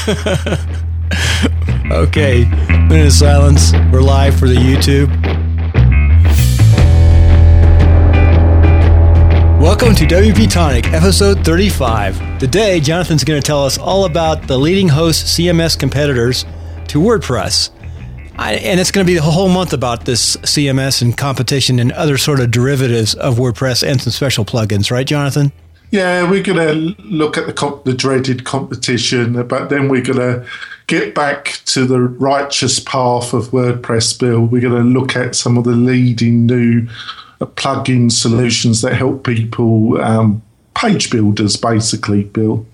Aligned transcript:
okay, 1.90 2.46
minute 2.88 3.06
of 3.08 3.12
silence. 3.12 3.74
We're 3.92 4.00
live 4.00 4.38
for 4.38 4.48
the 4.48 4.54
YouTube. 4.54 5.08
Welcome 9.60 9.94
to 9.96 10.06
WP 10.06 10.50
Tonic, 10.50 10.90
episode 10.94 11.44
35. 11.44 12.38
Today, 12.38 12.80
Jonathan's 12.80 13.24
going 13.24 13.42
to 13.42 13.46
tell 13.46 13.62
us 13.62 13.76
all 13.76 14.06
about 14.06 14.46
the 14.46 14.56
leading 14.56 14.88
host 14.88 15.26
CMS 15.38 15.78
competitors 15.78 16.46
to 16.88 16.98
WordPress. 16.98 17.68
I, 18.38 18.54
and 18.54 18.80
it's 18.80 18.90
going 18.90 19.06
to 19.06 19.10
be 19.10 19.16
the 19.16 19.22
whole 19.22 19.50
month 19.50 19.74
about 19.74 20.06
this 20.06 20.38
CMS 20.38 21.02
and 21.02 21.14
competition 21.14 21.78
and 21.78 21.92
other 21.92 22.16
sort 22.16 22.40
of 22.40 22.50
derivatives 22.50 23.12
of 23.16 23.36
WordPress 23.36 23.86
and 23.86 24.00
some 24.00 24.12
special 24.12 24.46
plugins, 24.46 24.90
right, 24.90 25.06
Jonathan? 25.06 25.52
Yeah, 25.90 26.30
we're 26.30 26.42
going 26.42 26.58
to 26.58 27.02
look 27.02 27.36
at 27.36 27.46
the, 27.46 27.52
comp- 27.52 27.84
the 27.84 27.94
dreaded 27.94 28.44
competition, 28.44 29.46
but 29.46 29.70
then 29.70 29.88
we're 29.88 30.02
going 30.02 30.18
to 30.18 30.46
get 30.86 31.14
back 31.14 31.60
to 31.66 31.84
the 31.84 32.00
righteous 32.00 32.78
path 32.78 33.32
of 33.32 33.48
WordPress, 33.48 34.18
Bill. 34.18 34.40
We're 34.40 34.60
going 34.60 34.82
to 34.82 34.88
look 34.88 35.16
at 35.16 35.34
some 35.34 35.58
of 35.58 35.64
the 35.64 35.72
leading 35.72 36.46
new 36.46 36.88
uh, 37.40 37.46
plugin 37.46 38.10
solutions 38.10 38.82
that 38.82 38.94
help 38.94 39.24
people, 39.24 40.00
um, 40.00 40.42
page 40.74 41.10
builders, 41.10 41.56
basically, 41.56 42.24
Bill. 42.24 42.66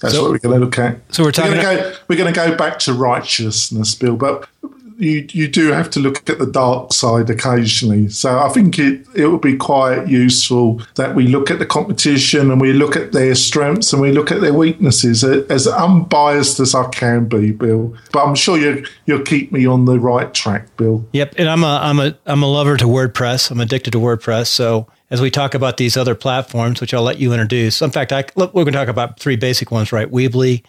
That's 0.00 0.14
so, 0.14 0.22
what 0.22 0.32
we're 0.32 0.38
going 0.38 0.58
to 0.58 0.64
look 0.64 0.78
at. 0.78 0.98
So 1.14 1.22
we're 1.22 1.32
talking. 1.32 1.52
We're 1.52 1.62
going, 1.62 1.78
go, 1.78 1.96
we're 2.08 2.18
going 2.18 2.34
to 2.34 2.38
go 2.38 2.56
back 2.56 2.78
to 2.80 2.92
righteousness, 2.92 3.94
Bill. 3.94 4.16
But 4.16 4.48
you 4.96 5.26
you 5.30 5.48
do 5.48 5.72
have 5.72 5.90
to 5.90 6.00
look 6.00 6.28
at 6.28 6.38
the 6.38 6.46
dark 6.46 6.92
side 6.92 7.28
occasionally. 7.30 8.08
So 8.08 8.38
I 8.38 8.48
think 8.48 8.78
it 8.78 9.06
it 9.14 9.26
would 9.26 9.40
be 9.40 9.56
quite 9.56 10.08
useful 10.08 10.80
that 10.94 11.14
we 11.14 11.26
look 11.26 11.50
at 11.50 11.58
the 11.58 11.66
competition 11.66 12.50
and 12.50 12.60
we 12.60 12.72
look 12.72 12.96
at 12.96 13.12
their 13.12 13.34
strengths 13.34 13.92
and 13.92 14.00
we 14.00 14.12
look 14.12 14.30
at 14.30 14.40
their 14.40 14.54
weaknesses 14.54 15.24
as 15.24 15.66
unbiased 15.66 16.60
as 16.60 16.74
I 16.74 16.88
can 16.90 17.26
be, 17.26 17.50
Bill. 17.52 17.94
But 18.12 18.24
I'm 18.24 18.34
sure 18.34 18.56
you 18.56 18.86
you'll 19.06 19.22
keep 19.22 19.52
me 19.52 19.66
on 19.66 19.84
the 19.84 19.98
right 19.98 20.32
track, 20.32 20.76
Bill. 20.76 21.04
Yep, 21.12 21.34
and 21.38 21.48
I'm 21.48 21.64
a 21.64 21.78
I'm 21.82 22.00
a 22.00 22.16
I'm 22.26 22.42
a 22.42 22.48
lover 22.48 22.76
to 22.76 22.84
WordPress. 22.84 23.50
I'm 23.50 23.60
addicted 23.60 23.92
to 23.92 23.98
WordPress. 23.98 24.46
So 24.46 24.86
as 25.10 25.20
we 25.20 25.30
talk 25.30 25.54
about 25.54 25.76
these 25.76 25.96
other 25.96 26.14
platforms, 26.14 26.80
which 26.80 26.92
I'll 26.94 27.02
let 27.02 27.18
you 27.18 27.32
introduce. 27.32 27.80
In 27.82 27.90
fact, 27.90 28.12
I, 28.12 28.24
we're 28.36 28.48
going 28.48 28.66
to 28.66 28.72
talk 28.72 28.88
about 28.88 29.20
three 29.20 29.36
basic 29.36 29.70
ones, 29.70 29.92
right? 29.92 30.10
Weebly, 30.10 30.64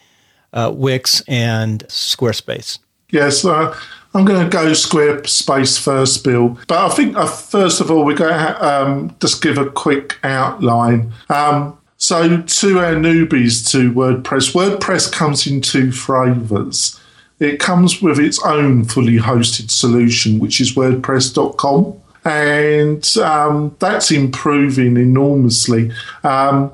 uh, 0.53 0.72
Wix, 0.76 1.22
and 1.28 1.84
Squarespace. 1.88 2.78
Yes, 3.09 3.46
uh, 3.46 3.76
I'm 4.16 4.24
going 4.24 4.46
to 4.46 4.50
go 4.50 4.72
Squarespace 4.72 5.78
first, 5.78 6.24
Bill. 6.24 6.58
But 6.68 6.90
I 6.90 6.96
think 6.96 7.18
uh, 7.18 7.28
first 7.28 7.82
of 7.82 7.92
all, 7.92 8.06
we're 8.06 8.16
going 8.16 8.32
to 8.34 8.66
um, 8.66 9.16
just 9.20 9.42
give 9.42 9.58
a 9.58 9.70
quick 9.70 10.18
outline. 10.24 11.12
Um, 11.30 11.78
so, 11.98 12.42
to 12.42 12.80
our 12.80 12.94
newbies 12.94 13.70
to 13.72 13.92
WordPress, 13.92 14.54
WordPress 14.54 15.12
comes 15.12 15.46
in 15.46 15.60
two 15.60 15.92
flavors. 15.92 16.98
It 17.40 17.60
comes 17.60 18.02
with 18.02 18.18
its 18.18 18.42
own 18.46 18.86
fully 18.86 19.18
hosted 19.18 19.70
solution, 19.70 20.40
which 20.40 20.62
is 20.62 20.76
WordPress.com. 20.76 22.02
And 22.24 23.18
um, 23.18 23.76
that's 23.80 24.12
improving 24.12 24.96
enormously. 24.96 25.92
Um, 26.24 26.72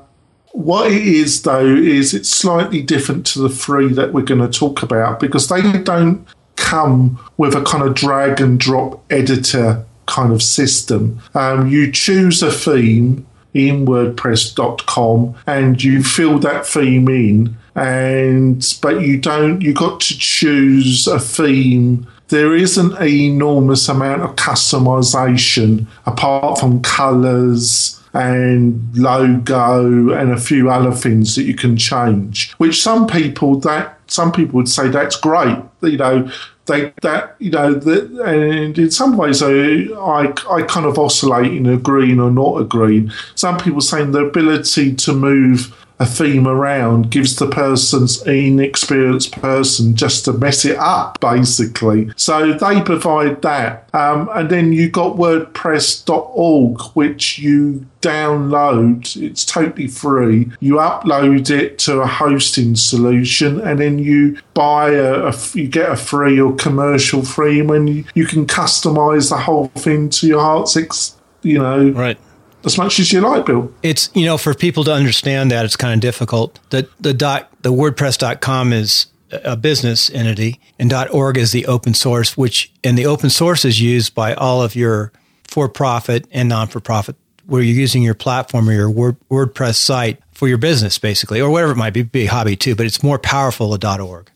what 0.52 0.92
it 0.92 1.02
is, 1.02 1.42
though, 1.42 1.66
is 1.66 2.14
it's 2.14 2.28
slightly 2.28 2.82
different 2.82 3.26
to 3.26 3.40
the 3.40 3.48
free 3.48 3.92
that 3.94 4.12
we're 4.12 4.22
going 4.22 4.40
to 4.40 4.58
talk 4.58 4.84
about 4.84 5.18
because 5.18 5.48
they 5.48 5.60
don't 5.82 6.24
come 6.72 7.18
with 7.36 7.54
a 7.54 7.62
kind 7.62 7.84
of 7.84 7.94
drag 7.94 8.40
and 8.40 8.58
drop 8.58 9.04
editor 9.10 9.84
kind 10.06 10.32
of 10.32 10.42
system. 10.42 11.20
Um, 11.34 11.68
you 11.68 11.92
choose 11.92 12.42
a 12.42 12.50
theme 12.50 13.26
in 13.52 13.84
WordPress.com 13.84 15.34
and 15.46 15.84
you 15.84 16.02
fill 16.02 16.38
that 16.38 16.66
theme 16.66 17.08
in, 17.08 17.56
and 17.74 18.78
but 18.80 19.02
you 19.02 19.18
don't. 19.18 19.60
You 19.60 19.74
got 19.74 20.00
to 20.00 20.18
choose 20.18 21.06
a 21.06 21.20
theme. 21.20 22.06
There 22.28 22.56
isn't 22.56 22.94
an 22.94 23.08
enormous 23.08 23.90
amount 23.90 24.22
of 24.22 24.36
customization 24.36 25.86
apart 26.06 26.58
from 26.58 26.80
colors 26.80 28.00
and 28.14 28.96
logo 28.96 30.10
and 30.10 30.32
a 30.32 30.40
few 30.40 30.70
other 30.70 30.92
things 30.92 31.34
that 31.34 31.42
you 31.42 31.54
can 31.54 31.76
change. 31.76 32.52
Which 32.52 32.82
some 32.82 33.06
people 33.06 33.60
that 33.60 33.98
some 34.06 34.32
people 34.32 34.56
would 34.56 34.70
say 34.70 34.88
that's 34.88 35.16
great. 35.16 35.58
You 35.82 35.98
know, 35.98 36.30
they 36.66 36.92
that 37.02 37.36
you 37.38 37.50
know 37.50 37.74
that, 37.74 38.10
and 38.24 38.78
in 38.78 38.90
some 38.90 39.16
ways 39.16 39.42
I, 39.42 39.50
I 39.50 40.32
I 40.50 40.62
kind 40.62 40.86
of 40.86 40.98
oscillate 40.98 41.52
in 41.52 41.66
agreeing 41.66 42.20
or 42.20 42.30
not 42.30 42.60
agreeing. 42.60 43.10
Some 43.34 43.58
people 43.58 43.80
saying 43.80 44.12
the 44.12 44.26
ability 44.26 44.94
to 44.94 45.12
move 45.12 45.74
a 46.02 46.06
theme 46.06 46.48
around 46.48 47.12
gives 47.12 47.36
the 47.36 47.46
person's 47.46 48.20
inexperienced 48.26 49.30
person 49.40 49.94
just 49.94 50.24
to 50.24 50.32
mess 50.32 50.64
it 50.64 50.76
up, 50.76 51.20
basically. 51.20 52.12
So 52.16 52.54
they 52.54 52.82
provide 52.82 53.40
that. 53.42 53.88
Um, 53.94 54.28
and 54.34 54.50
then 54.50 54.72
you 54.72 54.90
got 54.90 55.16
WordPress.org, 55.16 56.80
which 56.94 57.38
you 57.38 57.86
download. 58.00 59.16
It's 59.22 59.44
totally 59.44 59.86
free. 59.86 60.50
You 60.58 60.74
upload 60.74 61.50
it 61.50 61.78
to 61.80 62.00
a 62.00 62.06
hosting 62.08 62.74
solution, 62.74 63.60
and 63.60 63.78
then 63.78 64.00
you 64.00 64.38
buy 64.54 64.90
a, 64.90 65.28
a 65.28 65.34
you 65.54 65.68
get 65.68 65.88
a 65.88 65.96
free 65.96 66.40
or 66.40 66.52
commercial 66.56 67.22
free, 67.22 67.62
when 67.62 67.86
you, 67.86 68.04
you 68.14 68.26
can 68.26 68.44
customize 68.44 69.30
the 69.30 69.36
whole 69.36 69.68
thing 69.68 70.10
to 70.10 70.26
your 70.26 70.40
heart's 70.40 70.76
ex, 70.76 71.16
you 71.42 71.60
know, 71.60 71.90
right 71.90 72.18
as 72.64 72.78
much 72.78 72.98
as 72.98 73.12
you 73.12 73.20
like, 73.20 73.46
Bill. 73.46 73.72
It's 73.82 74.10
you 74.14 74.24
know 74.24 74.38
for 74.38 74.54
people 74.54 74.84
to 74.84 74.92
understand 74.92 75.50
that 75.50 75.64
it's 75.64 75.76
kind 75.76 75.94
of 75.94 76.00
difficult. 76.00 76.58
The 76.70 76.88
the 77.00 77.14
dot 77.14 77.50
the 77.62 77.72
WordPress.com 77.72 78.72
is 78.72 79.06
a 79.32 79.56
business 79.56 80.10
entity, 80.10 80.60
and 80.78 80.92
.org 81.10 81.38
is 81.38 81.52
the 81.52 81.66
open 81.66 81.94
source, 81.94 82.36
which 82.36 82.72
and 82.84 82.98
the 82.98 83.06
open 83.06 83.30
source 83.30 83.64
is 83.64 83.80
used 83.80 84.14
by 84.14 84.34
all 84.34 84.62
of 84.62 84.74
your 84.74 85.12
for-profit 85.44 86.26
and 86.30 86.48
non-for-profit, 86.48 87.14
where 87.46 87.62
you're 87.62 87.76
using 87.76 88.02
your 88.02 88.14
platform 88.14 88.68
or 88.68 88.72
your 88.72 88.90
Word, 88.90 89.16
WordPress 89.30 89.74
site 89.76 90.18
for 90.32 90.48
your 90.48 90.58
business, 90.58 90.98
basically, 90.98 91.40
or 91.40 91.50
whatever 91.50 91.72
it 91.72 91.76
might 91.76 91.92
be, 91.92 92.02
be 92.02 92.22
a 92.22 92.26
hobby 92.26 92.56
too. 92.56 92.74
But 92.74 92.86
it's 92.86 93.02
more 93.02 93.18
powerful 93.18 93.76
than 93.76 94.00
.org. 94.00 94.30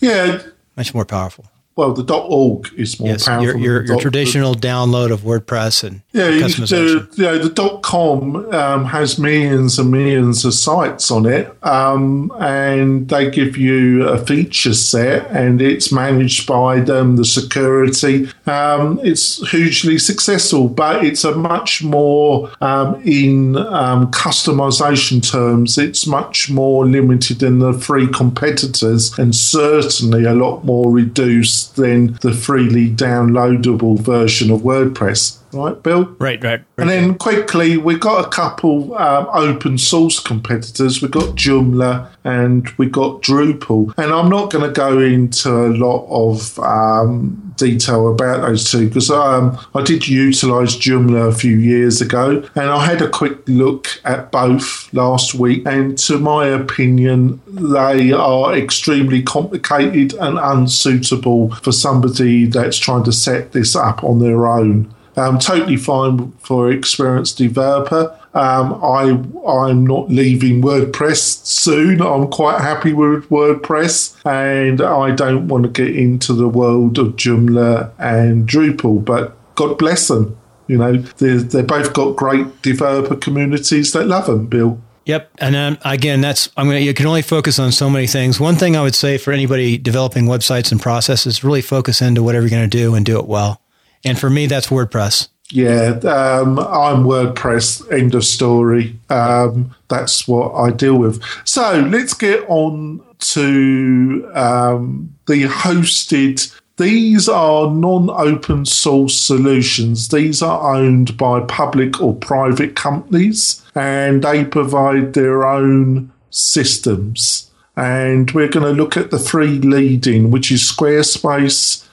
Yeah, 0.00 0.42
much 0.76 0.94
more 0.94 1.04
powerful 1.04 1.46
well, 1.74 1.94
the 1.94 2.14
.org 2.14 2.70
is 2.76 3.00
more 3.00 3.10
yes, 3.10 3.26
powerful. 3.26 3.58
Your, 3.58 3.82
your, 3.82 3.84
your 3.86 4.00
traditional 4.00 4.54
the, 4.54 4.68
download 4.68 5.10
of 5.10 5.20
WordPress 5.20 5.82
and 5.84 6.02
yeah, 6.12 6.26
the, 6.26 7.08
yeah, 7.16 7.38
the 7.38 7.80
.com 7.82 8.36
um, 8.54 8.84
has 8.84 9.18
millions 9.18 9.78
and 9.78 9.90
millions 9.90 10.44
of 10.44 10.52
sites 10.52 11.10
on 11.10 11.24
it, 11.24 11.56
um, 11.64 12.30
and 12.38 13.08
they 13.08 13.30
give 13.30 13.56
you 13.56 14.06
a 14.06 14.18
feature 14.18 14.74
set, 14.74 15.26
and 15.30 15.62
it's 15.62 15.90
managed 15.90 16.46
by 16.46 16.80
them. 16.80 17.16
The 17.16 17.24
security, 17.24 18.28
um, 18.46 19.00
it's 19.02 19.48
hugely 19.50 19.98
successful, 19.98 20.68
but 20.68 21.02
it's 21.02 21.24
a 21.24 21.34
much 21.34 21.82
more 21.82 22.50
um, 22.60 23.00
in 23.02 23.56
um, 23.56 24.10
customization 24.10 25.26
terms. 25.26 25.78
It's 25.78 26.06
much 26.06 26.50
more 26.50 26.86
limited 26.86 27.38
than 27.38 27.60
the 27.60 27.72
free 27.72 28.08
competitors, 28.08 29.18
and 29.18 29.34
certainly 29.34 30.24
a 30.24 30.34
lot 30.34 30.66
more 30.66 30.92
reduced 30.92 31.61
than 31.66 32.14
the 32.22 32.32
freely 32.32 32.90
downloadable 32.90 33.98
version 33.98 34.50
of 34.50 34.60
WordPress. 34.60 35.38
Right, 35.52 35.80
Bill? 35.82 36.04
Right, 36.18 36.42
right. 36.42 36.44
right 36.44 36.64
and 36.78 36.88
then 36.88 37.18
quickly, 37.18 37.76
we've 37.76 38.00
got 38.00 38.26
a 38.26 38.28
couple 38.28 38.94
um, 38.96 39.28
open 39.32 39.78
source 39.78 40.18
competitors. 40.18 41.02
We've 41.02 41.10
got 41.10 41.36
Joomla 41.36 42.08
and 42.24 42.68
we've 42.78 42.92
got 42.92 43.22
Drupal. 43.22 43.92
And 43.98 44.12
I'm 44.12 44.28
not 44.28 44.50
going 44.50 44.64
to 44.64 44.72
go 44.72 44.98
into 44.98 45.50
a 45.50 45.68
lot 45.68 46.06
of 46.08 46.58
um, 46.60 47.54
detail 47.56 48.12
about 48.12 48.42
those 48.42 48.70
two 48.70 48.88
because 48.88 49.10
um, 49.10 49.58
I 49.74 49.82
did 49.82 50.08
utilize 50.08 50.76
Joomla 50.76 51.28
a 51.28 51.34
few 51.34 51.56
years 51.56 52.00
ago 52.00 52.48
and 52.54 52.70
I 52.70 52.84
had 52.84 53.02
a 53.02 53.08
quick 53.08 53.46
look 53.46 53.88
at 54.04 54.32
both 54.32 54.92
last 54.94 55.34
week. 55.34 55.66
And 55.66 55.98
to 55.98 56.18
my 56.18 56.46
opinion, 56.46 57.40
they 57.46 58.12
are 58.12 58.54
extremely 58.54 59.22
complicated 59.22 60.14
and 60.14 60.38
unsuitable 60.38 61.54
for 61.56 61.72
somebody 61.72 62.46
that's 62.46 62.78
trying 62.78 63.04
to 63.04 63.12
set 63.12 63.52
this 63.52 63.76
up 63.76 64.02
on 64.02 64.18
their 64.18 64.46
own. 64.46 64.92
Um, 65.16 65.38
totally 65.38 65.76
fine 65.76 66.32
for 66.38 66.70
experienced 66.70 67.38
developer. 67.38 68.18
Um, 68.34 68.82
I 68.82 69.20
I'm 69.46 69.86
not 69.86 70.08
leaving 70.08 70.62
WordPress 70.62 71.44
soon. 71.44 72.00
I'm 72.00 72.28
quite 72.28 72.60
happy 72.60 72.92
with 72.92 73.28
WordPress, 73.28 74.24
and 74.24 74.80
I 74.80 75.10
don't 75.14 75.48
want 75.48 75.64
to 75.64 75.68
get 75.68 75.94
into 75.94 76.32
the 76.32 76.48
world 76.48 76.98
of 76.98 77.16
Joomla 77.16 77.92
and 77.98 78.48
Drupal. 78.48 79.04
But 79.04 79.36
God 79.54 79.76
bless 79.76 80.08
them. 80.08 80.38
You 80.66 80.78
know, 80.78 80.96
they 80.96 81.34
they 81.34 81.62
both 81.62 81.92
got 81.92 82.16
great 82.16 82.62
developer 82.62 83.16
communities 83.16 83.92
that 83.92 84.06
love 84.06 84.26
them. 84.26 84.46
Bill. 84.46 84.80
Yep, 85.04 85.30
and 85.38 85.56
um, 85.56 85.78
again, 85.84 86.20
that's 86.20 86.48
I'm 86.56 86.68
to 86.70 86.80
You 86.80 86.94
can 86.94 87.06
only 87.06 87.22
focus 87.22 87.58
on 87.58 87.72
so 87.72 87.90
many 87.90 88.06
things. 88.06 88.38
One 88.38 88.54
thing 88.54 88.76
I 88.76 88.82
would 88.82 88.94
say 88.94 89.18
for 89.18 89.32
anybody 89.32 89.76
developing 89.76 90.26
websites 90.26 90.70
and 90.70 90.80
processes, 90.80 91.42
really 91.42 91.60
focus 91.60 92.00
into 92.00 92.22
whatever 92.22 92.46
you're 92.46 92.50
going 92.50 92.70
to 92.70 92.78
do 92.78 92.94
and 92.94 93.04
do 93.04 93.18
it 93.18 93.26
well. 93.26 93.61
And 94.04 94.18
for 94.18 94.30
me, 94.30 94.46
that's 94.46 94.68
WordPress. 94.68 95.28
Yeah, 95.50 95.98
um, 96.04 96.58
I'm 96.58 97.04
WordPress. 97.04 97.92
End 97.92 98.14
of 98.14 98.24
story. 98.24 98.98
Um, 99.10 99.74
that's 99.88 100.26
what 100.26 100.54
I 100.54 100.70
deal 100.70 100.96
with. 100.96 101.22
So 101.44 101.80
let's 101.90 102.14
get 102.14 102.42
on 102.48 103.02
to 103.18 104.30
um, 104.34 105.14
the 105.26 105.44
hosted. 105.44 106.58
These 106.78 107.28
are 107.28 107.70
non 107.70 108.08
open 108.10 108.64
source 108.64 109.20
solutions. 109.20 110.08
These 110.08 110.40
are 110.42 110.74
owned 110.74 111.18
by 111.18 111.40
public 111.40 112.00
or 112.00 112.16
private 112.16 112.74
companies 112.74 113.62
and 113.74 114.24
they 114.24 114.44
provide 114.44 115.12
their 115.12 115.46
own 115.46 116.12
systems. 116.30 117.50
And 117.76 118.30
we're 118.32 118.48
going 118.48 118.66
to 118.66 118.72
look 118.72 118.96
at 118.96 119.10
the 119.10 119.18
three 119.18 119.58
leading, 119.58 120.30
which 120.30 120.50
is 120.50 120.62
Squarespace, 120.62 121.86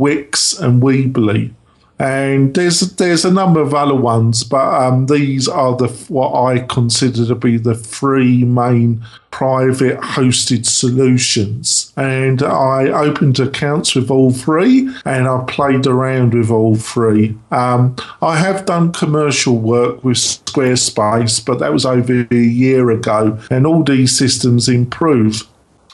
Wix, 0.00 0.58
and 0.58 0.82
Weebly 0.82 1.52
and 2.00 2.54
there's 2.54 2.80
there's 2.96 3.26
a 3.26 3.30
number 3.30 3.60
of 3.60 3.74
other 3.74 3.94
ones, 3.94 4.42
but 4.42 4.66
um, 4.82 5.04
these 5.04 5.46
are 5.46 5.76
the 5.76 5.88
what 6.08 6.32
I 6.32 6.60
consider 6.60 7.26
to 7.26 7.34
be 7.34 7.58
the 7.58 7.74
three 7.74 8.42
main 8.42 9.04
private 9.30 9.98
hosted 9.98 10.64
solutions. 10.64 11.92
And 11.98 12.42
I 12.42 12.88
opened 12.88 13.38
accounts 13.38 13.94
with 13.94 14.10
all 14.10 14.30
three, 14.30 14.88
and 15.04 15.28
I 15.28 15.44
played 15.46 15.86
around 15.86 16.32
with 16.32 16.50
all 16.50 16.74
three. 16.74 17.36
Um, 17.50 17.96
I 18.22 18.38
have 18.38 18.64
done 18.64 18.92
commercial 18.92 19.58
work 19.58 20.02
with 20.02 20.16
Squarespace, 20.16 21.44
but 21.44 21.58
that 21.58 21.72
was 21.72 21.84
over 21.84 22.26
a 22.30 22.34
year 22.34 22.90
ago, 22.90 23.38
and 23.50 23.66
all 23.66 23.84
these 23.84 24.16
systems 24.16 24.70
improve 24.70 25.46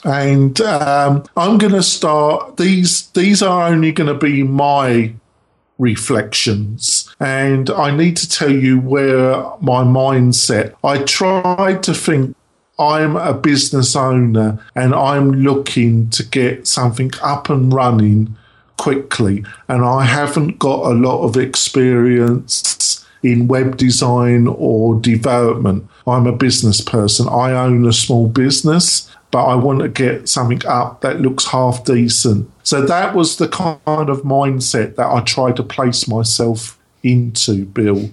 and 0.03 0.59
um, 0.61 1.23
I'm 1.35 1.57
going 1.57 1.73
to 1.73 1.83
start. 1.83 2.57
These 2.57 3.07
these 3.11 3.41
are 3.41 3.67
only 3.67 3.91
going 3.91 4.07
to 4.07 4.13
be 4.13 4.43
my 4.43 5.13
reflections. 5.77 7.13
And 7.19 7.69
I 7.69 7.95
need 7.95 8.17
to 8.17 8.29
tell 8.29 8.51
you 8.51 8.79
where 8.79 9.35
my 9.61 9.83
mindset. 9.83 10.75
I 10.83 11.03
tried 11.03 11.83
to 11.83 11.93
think 11.93 12.35
I'm 12.79 13.15
a 13.15 13.33
business 13.33 13.95
owner 13.95 14.59
and 14.75 14.93
I'm 14.93 15.31
looking 15.31 16.09
to 16.11 16.23
get 16.23 16.67
something 16.67 17.11
up 17.21 17.49
and 17.49 17.73
running 17.73 18.35
quickly. 18.77 19.43
And 19.67 19.83
I 19.83 20.05
haven't 20.05 20.59
got 20.59 20.85
a 20.85 20.93
lot 20.93 21.23
of 21.23 21.37
experience 21.37 23.05
in 23.23 23.47
web 23.47 23.77
design 23.77 24.47
or 24.47 24.99
development. 24.99 25.87
I'm 26.05 26.27
a 26.27 26.35
business 26.35 26.81
person. 26.81 27.27
I 27.27 27.51
own 27.51 27.85
a 27.87 27.93
small 27.93 28.27
business 28.27 29.11
but 29.31 29.45
I 29.45 29.55
want 29.55 29.79
to 29.79 29.89
get 29.89 30.29
something 30.29 30.65
up 30.65 31.01
that 31.01 31.21
looks 31.21 31.45
half 31.45 31.83
decent. 31.83 32.49
So 32.63 32.85
that 32.85 33.15
was 33.15 33.37
the 33.37 33.47
kind 33.47 33.79
of 33.85 34.21
mindset 34.21 34.95
that 34.95 35.07
I 35.07 35.21
tried 35.21 35.57
to 35.57 35.63
place 35.63 36.07
myself 36.07 36.77
into, 37.03 37.65
Bill, 37.65 38.09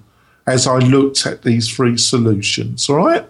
as 0.46 0.66
I 0.66 0.78
looked 0.78 1.26
at 1.26 1.42
these 1.42 1.68
three 1.68 1.96
solutions. 1.96 2.88
All 2.88 2.96
right. 2.96 3.26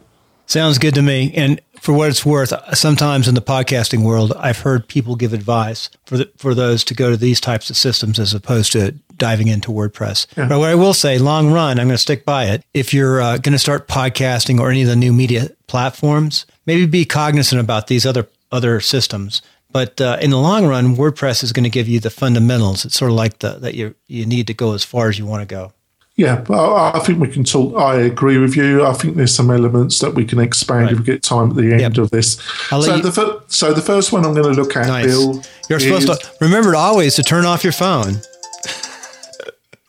Sounds 0.47 0.79
good 0.79 0.95
to 0.95 1.03
me. 1.03 1.33
And 1.35 1.61
for 1.81 1.93
what 1.93 2.11
it's 2.11 2.25
worth, 2.25 2.53
sometimes 2.77 3.29
in 3.29 3.35
the 3.35 3.43
podcasting 3.43 4.03
world, 4.03 4.33
I've 4.37 4.61
heard 4.61 4.89
people 4.89 5.17
give 5.17 5.33
advice 5.33 5.89
for 6.05 6.19
the, 6.19 6.31
for 6.37 6.55
those 6.55 6.85
to 6.85 6.95
go 6.95 7.11
to 7.11 7.17
these 7.17 7.41
types 7.41 7.71
of 7.71 7.77
systems 7.77 8.19
as 8.19 8.35
opposed 8.35 8.73
to 8.73 8.95
diving 9.17 9.49
into 9.49 9.71
WordPress. 9.71 10.27
Yeah. 10.37 10.49
But 10.49 10.59
what 10.59 10.71
I 10.71 10.75
will 10.75 10.95
say, 10.95 11.19
long 11.19 11.53
run, 11.53 11.79
I'm 11.79 11.87
going 11.87 11.95
to 11.95 11.99
stick 11.99 12.25
by 12.25 12.47
it. 12.47 12.65
If 12.75 12.93
you're 12.93 13.21
uh, 13.21 13.39
going 13.39 13.53
to 13.53 13.59
start 13.59 13.89
podcasting 13.89 14.61
or 14.61 14.71
any 14.71 14.83
of 14.83 14.89
the 14.89 14.97
new 14.97 15.13
media 15.13 15.51
platforms, 15.67 16.47
maybe 16.67 16.87
be 16.87 17.05
cognizant 17.05 17.61
about 17.61 17.87
these 17.87 18.07
other 18.07 18.29
other 18.53 18.81
systems. 18.81 19.43
But 19.71 20.01
uh, 20.01 20.19
in 20.21 20.31
the 20.31 20.39
long 20.39 20.67
run, 20.67 20.95
WordPress 20.95 21.43
is 21.43 21.53
going 21.53 21.65
to 21.65 21.71
give 21.71 21.89
you 21.89 21.99
the 21.99 22.11
fundamentals. 22.11 22.85
It's 22.85 22.97
sort 22.97 23.11
of 23.11 23.17
like 23.17 23.41
the, 23.41 23.55
that 23.55 23.75
you 23.75 23.95
you 24.07 24.25
need 24.25 24.47
to 24.47 24.55
go 24.55 24.75
as 24.75 24.85
far 24.85 25.09
as 25.09 25.19
you 25.19 25.27
want 25.27 25.49
to 25.49 25.53
go. 25.53 25.73
Yeah, 26.17 26.45
I 26.49 27.01
think 27.01 27.19
we 27.19 27.27
can 27.27 27.43
talk. 27.43 27.75
I 27.77 27.97
agree 27.97 28.39
with 28.39 28.55
you. 28.55 28.87
I 28.87 28.93
think 28.93 29.17
there's 29.17 29.35
some 29.35 29.51
elements 29.51 29.99
that 29.99 30.15
we 30.15 30.25
can 30.25 30.39
expand 30.39 30.85
right. 30.85 30.93
if 30.93 31.01
we 31.01 31.05
get 31.05 31.25
time 31.25 31.51
at 31.51 31.57
the 31.57 31.73
end 31.73 31.81
yep. 31.81 31.99
of 31.99 32.13
this. 32.13 32.35
So 32.71 32.99
the, 32.99 33.11
fir- 33.11 33.43
so 33.49 33.75
the 33.75 33.83
first 33.83 34.13
one 34.13 34.25
I'm 34.25 34.33
going 34.33 34.55
to 34.55 34.63
look 34.63 34.77
at, 34.77 34.87
nice. 34.87 35.07
Bill. 35.07 35.43
You're 35.69 35.79
is- 35.79 36.05
supposed 36.05 36.23
to 36.23 36.31
remember 36.41 36.77
always 36.77 37.17
to 37.17 37.25
turn 37.25 37.45
off 37.45 37.65
your 37.65 37.73
phone. 37.73 38.21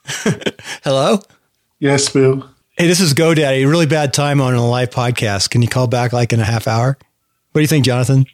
Hello? 0.83 1.19
Yes, 1.79 2.09
Bill. 2.09 2.49
Hey, 2.77 2.87
this 2.87 2.99
is 2.99 3.13
GoDaddy. 3.13 3.67
Really 3.67 3.85
bad 3.85 4.13
time 4.13 4.39
on 4.39 4.53
a 4.53 4.65
live 4.65 4.89
podcast. 4.89 5.49
Can 5.49 5.61
you 5.61 5.67
call 5.67 5.87
back 5.87 6.13
like 6.13 6.31
in 6.31 6.39
a 6.39 6.43
half 6.43 6.67
hour? 6.67 6.97
What 7.51 7.59
do 7.59 7.61
you 7.61 7.67
think, 7.67 7.85
Jonathan? 7.85 8.25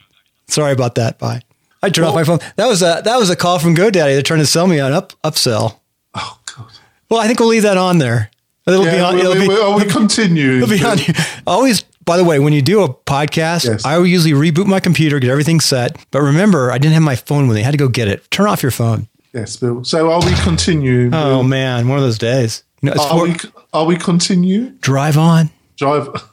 Sorry 0.48 0.72
about 0.72 0.96
that. 0.96 1.18
Bye. 1.18 1.42
I 1.82 1.88
turned 1.88 2.04
well, 2.04 2.10
off 2.10 2.14
my 2.16 2.24
phone. 2.24 2.40
That 2.56 2.66
was 2.66 2.82
a 2.82 3.02
that 3.04 3.16
was 3.16 3.30
a 3.30 3.36
call 3.36 3.58
from 3.58 3.74
GoDaddy. 3.74 3.92
They're 3.92 4.22
trying 4.22 4.40
to 4.40 4.46
sell 4.46 4.66
me 4.66 4.80
on 4.80 4.92
up 4.92 5.14
upsell. 5.24 5.78
Oh 6.14 6.38
God. 6.54 6.70
Well, 7.08 7.20
I 7.20 7.26
think 7.26 7.40
we'll 7.40 7.48
leave 7.48 7.62
that 7.62 7.76
on 7.76 7.98
there. 7.98 8.30
It'll 8.66 8.84
yeah, 8.84 8.90
oh, 8.90 8.94
be 8.96 9.00
on. 9.00 9.18
It'll 9.18 9.32
we, 9.34 9.40
be, 9.40 9.48
we, 9.48 9.84
we 9.84 9.90
continue. 9.90 10.62
It'll 10.62 10.68
be 10.68 10.84
on. 10.84 10.98
Always. 11.46 11.84
By 12.04 12.16
the 12.16 12.24
way, 12.24 12.40
when 12.40 12.52
you 12.52 12.62
do 12.62 12.82
a 12.82 12.92
podcast, 12.92 13.64
yes. 13.64 13.84
I 13.84 13.96
will 13.96 14.08
usually 14.08 14.32
reboot 14.32 14.66
my 14.66 14.80
computer, 14.80 15.20
get 15.20 15.30
everything 15.30 15.60
set. 15.60 16.04
But 16.10 16.22
remember, 16.22 16.72
I 16.72 16.78
didn't 16.78 16.94
have 16.94 17.02
my 17.04 17.14
phone 17.14 17.46
with 17.46 17.54
me. 17.54 17.62
I 17.62 17.64
had 17.64 17.70
to 17.70 17.76
go 17.76 17.86
get 17.86 18.08
it. 18.08 18.28
Turn 18.32 18.48
off 18.48 18.60
your 18.60 18.72
phone. 18.72 19.06
Yes, 19.32 19.56
Bill. 19.56 19.82
So 19.84 20.10
are 20.10 20.20
we 20.24 20.34
continue? 20.42 21.10
Oh 21.12 21.42
man, 21.42 21.88
one 21.88 21.98
of 21.98 22.04
those 22.04 22.18
days. 22.18 22.64
You 22.82 22.90
know, 22.90 23.00
are, 23.00 23.08
for, 23.10 23.22
we, 23.22 23.36
are 23.72 23.84
we 23.86 23.96
continue? 23.96 24.70
Drive 24.80 25.16
on. 25.16 25.50
Drive. 25.76 26.08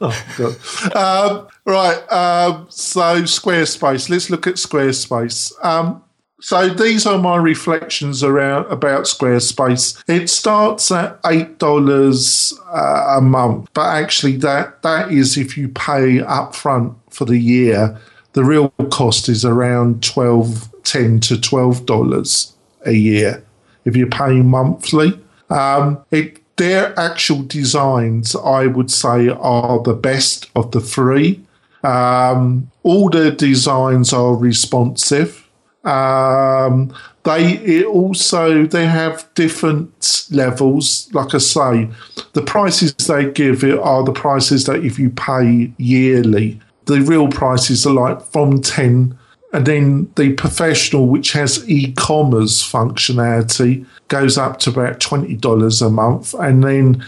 Oh, 0.94 1.48
um, 1.48 1.48
right. 1.64 2.12
Um, 2.12 2.66
so 2.68 3.22
Squarespace. 3.22 4.10
Let's 4.10 4.30
look 4.30 4.46
at 4.46 4.54
Squarespace. 4.54 5.52
Um, 5.64 6.02
so 6.40 6.68
these 6.68 7.06
are 7.06 7.18
my 7.18 7.36
reflections 7.36 8.22
around 8.22 8.66
about 8.66 9.04
Squarespace. 9.04 10.02
It 10.08 10.28
starts 10.28 10.90
at 10.90 11.18
eight 11.26 11.58
dollars 11.58 12.58
uh, 12.70 13.16
a 13.18 13.20
month, 13.20 13.68
but 13.72 13.88
actually 13.88 14.36
that 14.38 14.82
that 14.82 15.10
is 15.10 15.36
if 15.36 15.56
you 15.56 15.68
pay 15.68 16.18
upfront 16.18 16.94
for 17.10 17.24
the 17.24 17.38
year. 17.38 17.98
The 18.32 18.44
real 18.44 18.68
cost 18.92 19.28
is 19.28 19.44
around 19.44 20.04
12 20.04 20.68
10 20.84 21.18
to 21.20 21.40
twelve 21.40 21.84
dollars 21.84 22.54
a 22.86 22.92
year 22.92 23.44
if 23.84 23.96
you're 23.96 24.08
paying 24.08 24.48
monthly. 24.48 25.18
Um, 25.48 25.98
it, 26.10 26.40
their 26.56 26.98
actual 26.98 27.42
designs, 27.42 28.36
I 28.36 28.66
would 28.66 28.90
say, 28.90 29.28
are 29.28 29.82
the 29.82 29.94
best 29.94 30.50
of 30.54 30.72
the 30.72 30.80
three. 30.80 31.40
Um, 31.82 32.70
all 32.82 33.08
the 33.08 33.30
designs 33.30 34.12
are 34.12 34.34
responsive. 34.34 35.48
Um, 35.84 36.94
they 37.22 37.84
also 37.84 38.66
they 38.66 38.86
have 38.86 39.26
different 39.34 40.26
levels. 40.30 41.08
Like 41.12 41.34
I 41.34 41.38
say, 41.38 41.88
the 42.34 42.42
prices 42.42 42.94
they 42.94 43.30
give 43.30 43.64
it 43.64 43.78
are 43.78 44.04
the 44.04 44.12
prices 44.12 44.64
that 44.64 44.84
if 44.84 44.98
you 44.98 45.10
pay 45.10 45.72
yearly, 45.78 46.60
the 46.84 47.00
real 47.00 47.28
prices 47.28 47.86
are 47.86 47.94
like 47.94 48.20
from 48.22 48.60
ten 48.60 49.18
and 49.52 49.66
then 49.66 50.10
the 50.16 50.32
professional, 50.34 51.06
which 51.06 51.32
has 51.32 51.68
e 51.68 51.92
commerce 51.94 52.62
functionality, 52.62 53.84
goes 54.08 54.38
up 54.38 54.58
to 54.60 54.70
about 54.70 55.00
$20 55.00 55.86
a 55.86 55.90
month. 55.90 56.34
And 56.34 56.62
then 56.62 57.04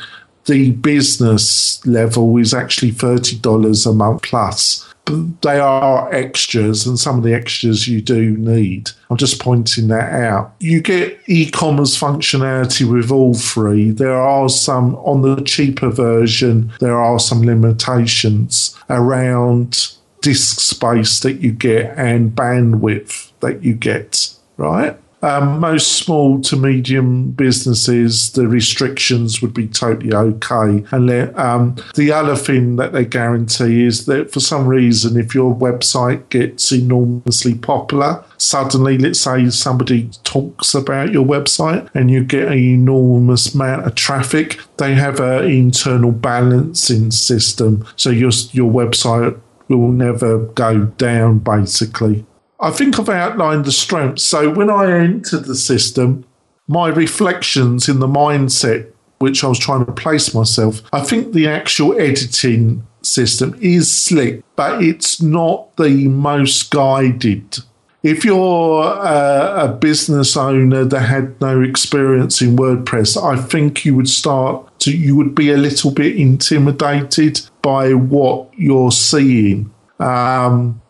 the 0.47 0.73
business 0.73 1.85
level 1.87 2.37
is 2.39 2.53
actually 2.53 2.93
$30 2.93 3.87
a 3.87 3.93
month 3.93 4.23
plus. 4.23 4.89
But 5.05 5.43
they 5.43 5.59
are 5.59 6.13
extras, 6.15 6.87
and 6.87 6.97
some 6.97 7.19
of 7.19 7.25
the 7.25 7.35
extras 7.35 7.89
you 7.89 8.01
do 8.01 8.37
need. 8.37 8.91
I'm 9.11 9.17
just 9.17 9.41
pointing 9.41 9.89
that 9.89 10.13
out. 10.13 10.55
You 10.61 10.81
get 10.81 11.21
e 11.27 11.51
commerce 11.51 11.99
functionality 11.99 12.91
with 12.91 13.11
all 13.11 13.35
three. 13.35 13.91
There 13.91 14.21
are 14.21 14.49
some 14.49 14.95
on 14.97 15.23
the 15.23 15.43
cheaper 15.43 15.91
version, 15.91 16.73
there 16.79 17.01
are 17.01 17.19
some 17.19 17.43
limitations 17.43 18.77
around 18.89 19.93
disk 20.23 20.61
space 20.61 21.21
that 21.21 21.41
you 21.41 21.53
get 21.53 21.99
and 21.99 22.33
bandwidth 22.33 23.33
that 23.41 23.63
you 23.63 23.75
get, 23.75 24.35
right? 24.57 24.97
Um, 25.23 25.61
most 25.61 25.93
small 25.93 26.41
to 26.43 26.57
medium 26.57 27.31
businesses, 27.31 28.33
the 28.33 28.49
restrictions 28.49 29.41
would 29.41 29.55
be 29.55 29.69
totally 29.69 30.13
okay. 30.13 30.85
And 30.91 31.39
um, 31.39 31.77
the 31.95 32.11
other 32.11 32.35
thing 32.35 32.75
that 32.77 32.93
they 32.93 33.05
guarantee 33.05 33.85
is 33.85 34.07
that 34.07 34.33
for 34.33 34.41
some 34.41 34.67
reason, 34.67 35.17
if 35.17 35.33
your 35.33 35.55
website 35.55 36.29
gets 36.29 36.73
enormously 36.73 37.55
popular, 37.55 38.25
suddenly, 38.37 38.99
let's 38.99 39.21
say 39.21 39.49
somebody 39.51 40.11
talks 40.25 40.75
about 40.75 41.13
your 41.13 41.25
website 41.25 41.89
and 41.95 42.11
you 42.11 42.25
get 42.25 42.49
an 42.49 42.59
enormous 42.59 43.55
amount 43.55 43.87
of 43.87 43.95
traffic, 43.95 44.59
they 44.79 44.95
have 44.95 45.21
an 45.21 45.45
internal 45.45 46.11
balancing 46.11 47.13
system. 47.13 47.87
So 47.95 48.11
your, 48.11 48.33
your 48.51 48.73
website 48.73 49.39
will 49.79 49.93
never 49.93 50.39
go 50.39 50.87
down, 50.87 51.39
basically. 51.39 52.25
I 52.61 52.71
think 52.71 52.99
I've 52.99 53.09
outlined 53.09 53.65
the 53.65 53.73
strengths. 53.73 54.23
So 54.23 54.51
when 54.51 54.71
I 54.71 54.91
entered 54.91 55.47
the 55.47 55.57
system, 55.57 56.25
my 56.69 56.89
reflections 56.89 57.89
in 57.89 57.99
the 57.99 58.07
mindset 58.07 58.93
which 59.23 59.45
I 59.45 59.47
was 59.47 59.59
trying 59.61 59.87
to 59.87 59.93
place 59.93 60.35
myself, 60.35 60.83
I 60.93 61.01
think 61.01 61.33
the 61.33 61.47
actual 61.47 61.97
editing 61.97 62.85
system 63.03 63.57
is 63.61 63.91
slick, 63.91 64.43
but 64.57 64.83
it's 64.83 65.23
not 65.23 65.77
the 65.77 66.09
most 66.09 66.73
guided. 66.73 67.59
If 68.03 68.25
you're 68.25 68.83
a, 68.83 69.67
a, 69.67 69.69
business 69.69 70.37
owner 70.37 70.85
that 70.85 71.03
had 71.03 71.41
no 71.41 71.61
experience 71.61 72.43
in 72.43 72.57
WordPress, 72.57 73.17
I 73.17 73.41
think 73.41 73.85
you 73.85 73.95
would 73.95 74.09
start 74.09 74.77
to, 74.81 74.91
you 74.91 75.15
would 75.15 75.37
be 75.37 75.53
a 75.53 75.57
little 75.57 75.93
bit 75.93 76.17
intimidated 76.17 77.43
by 77.63 77.95
what 77.95 78.51
you're 78.57 78.93
seeing. 78.93 79.73
Um, 79.99 80.83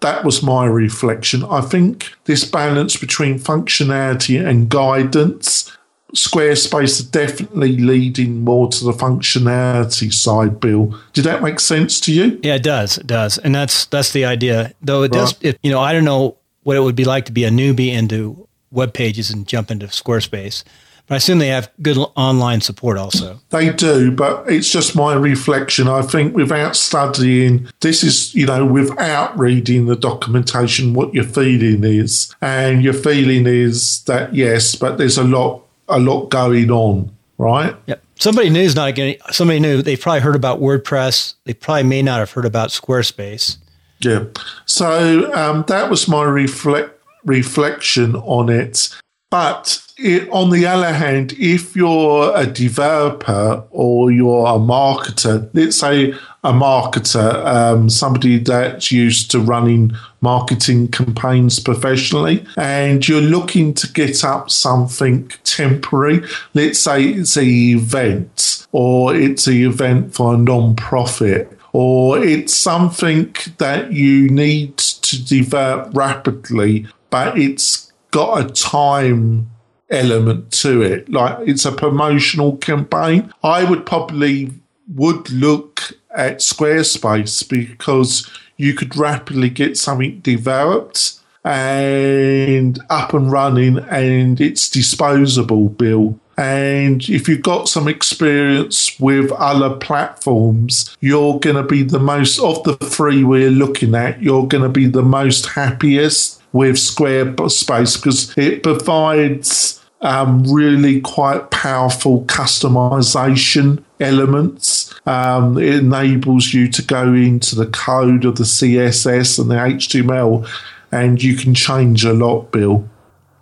that 0.00 0.24
was 0.24 0.42
my 0.42 0.64
reflection. 0.64 1.44
I 1.44 1.60
think 1.60 2.12
this 2.24 2.44
balance 2.44 2.96
between 2.96 3.38
functionality 3.38 4.44
and 4.44 4.68
guidance, 4.68 5.76
Squarespace 6.14 7.00
is 7.00 7.04
definitely 7.04 7.76
leading 7.76 8.42
more 8.42 8.68
to 8.68 8.84
the 8.84 8.92
functionality 8.92 10.12
side. 10.12 10.58
Bill, 10.58 10.98
did 11.12 11.24
that 11.24 11.42
make 11.42 11.60
sense 11.60 12.00
to 12.00 12.12
you? 12.12 12.40
Yeah, 12.42 12.54
it 12.54 12.62
does. 12.62 12.98
It 12.98 13.06
does, 13.06 13.38
and 13.38 13.54
that's 13.54 13.86
that's 13.86 14.12
the 14.12 14.24
idea. 14.24 14.72
Though 14.82 15.02
it 15.02 15.12
does, 15.12 15.34
it, 15.40 15.58
you 15.62 15.70
know, 15.70 15.80
I 15.80 15.92
don't 15.92 16.04
know 16.04 16.38
what 16.62 16.76
it 16.76 16.80
would 16.80 16.96
be 16.96 17.04
like 17.04 17.26
to 17.26 17.32
be 17.32 17.44
a 17.44 17.50
newbie 17.50 17.92
into 17.92 18.48
web 18.70 18.92
pages 18.94 19.30
and 19.30 19.46
jump 19.46 19.70
into 19.70 19.86
Squarespace. 19.86 20.64
I 21.10 21.16
assume 21.16 21.40
they 21.40 21.48
have 21.48 21.70
good 21.82 21.98
online 22.16 22.60
support 22.60 22.96
also. 22.96 23.40
They 23.50 23.72
do, 23.72 24.12
but 24.12 24.48
it's 24.50 24.70
just 24.70 24.94
my 24.94 25.14
reflection. 25.14 25.88
I 25.88 26.02
think 26.02 26.36
without 26.36 26.76
studying, 26.76 27.68
this 27.80 28.04
is, 28.04 28.32
you 28.32 28.46
know, 28.46 28.64
without 28.64 29.36
reading 29.36 29.86
the 29.86 29.96
documentation, 29.96 30.94
what 30.94 31.12
your 31.12 31.24
feeling 31.24 31.82
is. 31.82 32.32
And 32.40 32.84
your 32.84 32.94
feeling 32.94 33.46
is 33.46 34.04
that, 34.04 34.34
yes, 34.34 34.76
but 34.76 34.98
there's 34.98 35.18
a 35.18 35.24
lot, 35.24 35.62
a 35.88 35.98
lot 35.98 36.28
going 36.28 36.70
on, 36.70 37.10
right? 37.38 37.74
Yep. 37.86 38.04
Somebody 38.20 38.50
new 38.50 38.60
is 38.60 38.76
not 38.76 38.94
getting, 38.94 39.16
somebody 39.32 39.58
new, 39.58 39.82
they've 39.82 40.00
probably 40.00 40.20
heard 40.20 40.36
about 40.36 40.60
WordPress. 40.60 41.34
They 41.44 41.54
probably 41.54 41.84
may 41.84 42.02
not 42.02 42.20
have 42.20 42.30
heard 42.30 42.44
about 42.44 42.68
Squarespace. 42.68 43.56
Yeah. 43.98 44.26
So 44.64 45.32
um, 45.34 45.64
that 45.66 45.90
was 45.90 46.06
my 46.06 46.22
reflect 46.22 46.98
reflection 47.24 48.16
on 48.16 48.48
it. 48.48 48.88
But 49.30 49.80
it, 49.96 50.28
on 50.30 50.50
the 50.50 50.66
other 50.66 50.92
hand, 50.92 51.34
if 51.38 51.76
you're 51.76 52.36
a 52.36 52.46
developer 52.46 53.62
or 53.70 54.10
you're 54.10 54.46
a 54.46 54.58
marketer, 54.58 55.48
let's 55.52 55.76
say 55.76 56.12
a 56.42 56.52
marketer, 56.52 57.44
um, 57.46 57.88
somebody 57.88 58.38
that's 58.38 58.90
used 58.90 59.30
to 59.30 59.38
running 59.38 59.92
marketing 60.20 60.88
campaigns 60.88 61.60
professionally, 61.60 62.44
and 62.56 63.06
you're 63.06 63.20
looking 63.20 63.72
to 63.74 63.92
get 63.92 64.24
up 64.24 64.50
something 64.50 65.28
temporary, 65.44 66.22
let's 66.54 66.80
say 66.80 67.04
it's 67.04 67.36
an 67.36 67.44
event 67.44 68.66
or 68.72 69.14
it's 69.14 69.46
an 69.46 69.54
event 69.54 70.14
for 70.14 70.34
a 70.34 70.38
non-profit 70.38 71.56
or 71.72 72.18
it's 72.18 72.54
something 72.54 73.34
that 73.58 73.92
you 73.92 74.28
need 74.28 74.76
to 74.76 75.24
develop 75.24 75.94
rapidly, 75.94 76.86
but 77.10 77.38
it's 77.38 77.89
got 78.10 78.44
a 78.44 78.52
time 78.52 79.50
element 79.90 80.52
to 80.52 80.82
it. 80.82 81.08
Like 81.08 81.48
it's 81.48 81.64
a 81.64 81.72
promotional 81.72 82.56
campaign. 82.56 83.32
I 83.42 83.64
would 83.64 83.86
probably 83.86 84.52
would 84.94 85.30
look 85.30 85.92
at 86.10 86.38
Squarespace 86.38 87.48
because 87.48 88.28
you 88.56 88.74
could 88.74 88.96
rapidly 88.96 89.48
get 89.48 89.76
something 89.76 90.20
developed 90.20 91.20
and 91.44 92.78
up 92.90 93.14
and 93.14 93.32
running 93.32 93.78
and 93.90 94.40
it's 94.40 94.68
disposable 94.68 95.70
bill 95.70 96.18
and 96.36 97.08
if 97.08 97.28
you've 97.28 97.42
got 97.42 97.66
some 97.66 97.88
experience 97.88 98.98
with 99.00 99.32
other 99.32 99.74
platforms 99.76 100.94
you're 101.00 101.38
going 101.38 101.56
to 101.56 101.62
be 101.62 101.82
the 101.82 101.98
most 101.98 102.38
of 102.40 102.62
the 102.64 102.76
three 102.76 103.24
we're 103.24 103.50
looking 103.50 103.94
at 103.94 104.22
you're 104.22 104.46
going 104.46 104.62
to 104.62 104.68
be 104.68 104.84
the 104.84 105.02
most 105.02 105.46
happiest 105.46 106.39
with 106.52 106.76
Squarespace 106.76 107.96
because 107.96 108.36
it 108.36 108.62
provides 108.62 109.80
um, 110.00 110.44
really 110.44 111.00
quite 111.00 111.50
powerful 111.50 112.24
customization 112.24 113.82
elements. 114.00 114.94
Um, 115.06 115.58
it 115.58 115.74
enables 115.74 116.54
you 116.54 116.68
to 116.68 116.82
go 116.82 117.12
into 117.12 117.54
the 117.54 117.66
code 117.66 118.24
of 118.24 118.36
the 118.36 118.44
CSS 118.44 119.38
and 119.38 119.50
the 119.50 119.56
HTML, 119.56 120.48
and 120.90 121.22
you 121.22 121.36
can 121.36 121.54
change 121.54 122.04
a 122.04 122.12
lot, 122.12 122.50
Bill. 122.50 122.88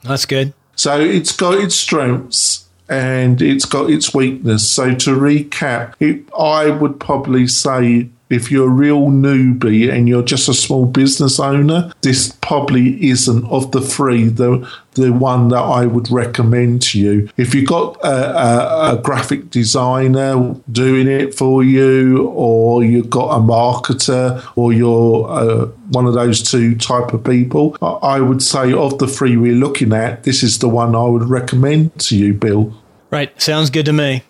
That's 0.03 0.27
good. 0.27 0.53
So 0.75 1.00
it's 1.00 1.33
got 1.33 1.55
its 1.55 1.75
strengths 1.75 2.69
and 2.88 3.43
it's 3.43 3.65
got 3.65 3.91
its 3.91 4.15
weakness. 4.15 4.69
So 4.69 4.95
to 4.95 5.11
recap, 5.17 5.95
it, 6.00 6.25
I 6.38 6.71
would 6.71 7.00
probably 7.00 7.47
say 7.47 8.09
if 8.30 8.50
you're 8.50 8.66
a 8.66 8.70
real 8.70 9.06
newbie 9.08 9.92
and 9.92 10.08
you're 10.08 10.23
just 10.23 10.49
a 10.49 10.54
small 10.54 10.87
business 10.87 11.40
owner, 11.40 11.92
this 12.02 12.37
probably 12.42 13.08
isn't 13.08 13.44
of 13.47 13.73
the 13.73 13.80
three 13.80 14.28
the 14.28 14.68
the 14.94 15.12
one 15.12 15.49
that 15.49 15.61
I 15.61 15.87
would 15.87 16.11
recommend 16.11 16.82
to 16.82 16.99
you. 16.99 17.28
If 17.37 17.54
you've 17.54 17.68
got 17.68 17.97
a, 18.04 18.37
a, 18.37 18.94
a 18.94 19.02
graphic 19.02 19.50
designer 19.50 20.56
doing 20.73 21.06
it 21.06 21.35
for 21.35 21.62
you, 21.62 22.26
or 22.28 22.82
you've 22.82 23.08
got 23.08 23.37
a 23.37 23.40
marketer, 23.40 24.44
or 24.56 24.73
you're 24.73 25.28
uh, 25.30 25.66
one 25.92 26.06
of 26.06 26.14
those 26.14 26.42
two 26.42 26.75
type 26.75 27.12
of 27.12 27.23
people, 27.23 27.76
I 27.80 28.20
would 28.20 28.42
say 28.42 28.73
of 28.73 28.99
the 28.99 29.06
three 29.06 29.37
we're 29.37 29.52
looking 29.54 29.92
at, 29.92 30.25
this 30.25 30.42
is 30.42 30.58
the 30.58 30.68
one 30.68 30.97
I 30.97 31.04
would 31.04 31.28
recommend 31.28 31.97
to 32.00 32.16
you, 32.16 32.35
Bill. 32.35 32.75
Right, 33.11 33.40
sounds 33.40 33.70
good 33.70 33.87
to 33.87 33.92
me. 33.92 34.25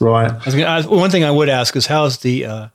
Right. 0.00 0.30
I 0.46 0.82
one 0.82 1.10
thing 1.10 1.24
I 1.24 1.30
would 1.30 1.48
ask 1.48 1.74
is 1.76 1.86
how's 1.86 2.18
the 2.18 2.44
uh, 2.44 2.68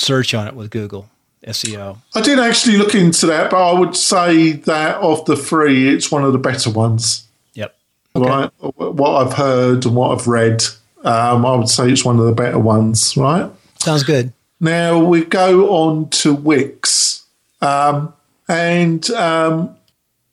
search 0.00 0.34
on 0.34 0.48
it 0.48 0.54
with 0.54 0.70
Google 0.70 1.08
SEO? 1.46 1.98
I 2.14 2.20
did 2.20 2.38
actually 2.38 2.76
look 2.76 2.94
into 2.94 3.26
that, 3.26 3.50
but 3.50 3.62
I 3.62 3.78
would 3.78 3.96
say 3.96 4.52
that 4.52 4.96
of 4.96 5.24
the 5.26 5.36
three, 5.36 5.88
it's 5.88 6.10
one 6.10 6.24
of 6.24 6.32
the 6.32 6.38
better 6.38 6.70
ones. 6.70 7.26
Yep. 7.54 7.76
Okay. 8.16 8.28
Right. 8.28 8.50
What 8.58 9.26
I've 9.26 9.34
heard 9.34 9.86
and 9.86 9.94
what 9.94 10.18
I've 10.18 10.26
read, 10.26 10.64
um, 11.04 11.46
I 11.46 11.54
would 11.54 11.68
say 11.68 11.90
it's 11.90 12.04
one 12.04 12.18
of 12.18 12.26
the 12.26 12.32
better 12.32 12.58
ones. 12.58 13.16
Right. 13.16 13.50
Sounds 13.78 14.02
good. 14.02 14.32
Now 14.60 14.98
we 14.98 15.24
go 15.24 15.70
on 15.70 16.10
to 16.10 16.34
Wix, 16.34 17.24
um, 17.62 18.12
and 18.46 19.08
um, 19.12 19.74